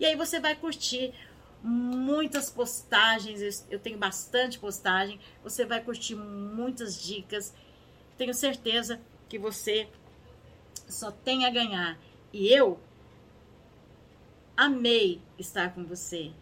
E 0.00 0.06
aí 0.06 0.16
você 0.16 0.40
vai 0.40 0.56
curtir 0.56 1.12
muitas 1.62 2.50
postagens, 2.50 3.66
eu 3.70 3.78
tenho 3.78 3.98
bastante 3.98 4.58
postagem, 4.58 5.20
você 5.42 5.64
vai 5.64 5.82
curtir 5.82 6.14
muitas 6.14 7.00
dicas. 7.02 7.54
Tenho 8.16 8.32
certeza 8.32 9.00
que 9.28 9.38
você 9.38 9.88
só 10.88 11.10
tem 11.10 11.44
a 11.44 11.50
ganhar. 11.50 11.98
E 12.32 12.48
eu 12.48 12.80
amei 14.56 15.20
estar 15.38 15.74
com 15.74 15.84
você. 15.84 16.32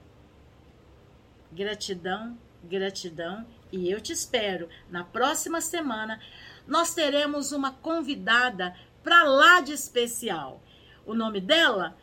Gratidão, 1.53 2.37
gratidão. 2.65 3.47
E 3.73 3.91
eu 3.91 4.01
te 4.01 4.13
espero 4.13 4.69
na 4.91 5.05
próxima 5.05 5.61
semana. 5.61 6.21
Nós 6.67 6.95
teremos 6.95 7.53
uma 7.53 7.73
convidada 7.73 8.75
para 9.03 9.23
lá 9.25 9.61
de 9.61 9.73
especial. 9.73 10.63
O 11.05 11.15
nome 11.15 11.41
dela 11.41 11.97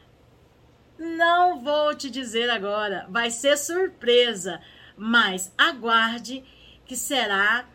não 0.97 1.59
vou 1.59 1.93
te 1.95 2.09
dizer 2.09 2.49
agora, 2.49 3.05
vai 3.09 3.31
ser 3.31 3.57
surpresa, 3.57 4.61
mas 4.95 5.51
aguarde 5.57 6.43
que 6.85 6.95
será 6.95 7.67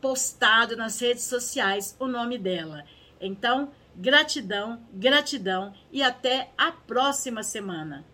postado 0.00 0.76
nas 0.76 1.00
redes 1.00 1.24
sociais 1.24 1.96
o 1.98 2.06
nome 2.06 2.36
dela. 2.36 2.84
Então, 3.20 3.72
gratidão, 3.96 4.82
gratidão 4.92 5.72
e 5.90 6.02
até 6.02 6.50
a 6.58 6.72
próxima 6.72 7.42
semana. 7.42 8.04